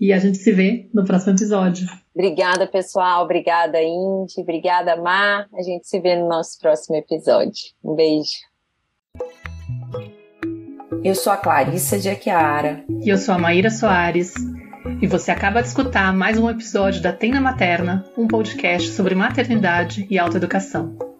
[0.00, 1.86] E a gente se vê no próximo episódio.
[2.14, 3.24] Obrigada, pessoal.
[3.24, 4.40] Obrigada, Indy.
[4.40, 5.46] Obrigada, Mar.
[5.54, 7.72] A gente se vê no nosso próximo episódio.
[7.82, 8.38] Um beijo.
[11.02, 12.84] Eu sou a Clarissa de Aquiara.
[13.02, 14.34] E eu sou a Maíra Soares.
[15.00, 20.06] E você acaba de escutar mais um episódio da Tenda Materna, um podcast sobre maternidade
[20.10, 21.15] e autoeducação.